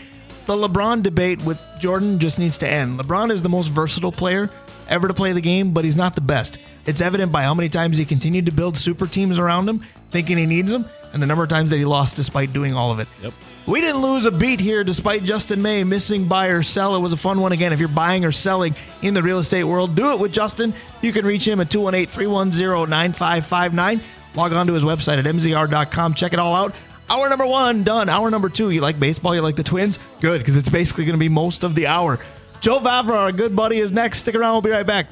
[0.47, 2.99] The LeBron debate with Jordan just needs to end.
[2.99, 4.49] LeBron is the most versatile player
[4.89, 6.59] ever to play the game, but he's not the best.
[6.87, 10.39] It's evident by how many times he continued to build super teams around him, thinking
[10.39, 10.87] he needs them,
[11.19, 13.09] and the number of times that he lost despite doing all of it.
[13.23, 13.33] Yep.
[13.67, 16.95] We didn't lose a beat here despite Justin May missing buy or sell.
[16.95, 17.73] It was a fun one again.
[17.73, 20.73] If you're buying or selling in the real estate world, do it with Justin.
[21.03, 24.01] You can reach him at 218 310 9559.
[24.37, 26.15] Log on to his website at mzr.com.
[26.15, 26.73] Check it all out.
[27.11, 28.09] Hour number one done.
[28.09, 28.71] Hour number two.
[28.71, 29.35] You like baseball?
[29.35, 29.99] You like the Twins?
[30.21, 32.21] Good, because it's basically going to be most of the hour.
[32.61, 34.21] Joe Vavra, our good buddy, is next.
[34.21, 34.53] Stick around.
[34.53, 35.07] We'll be right back.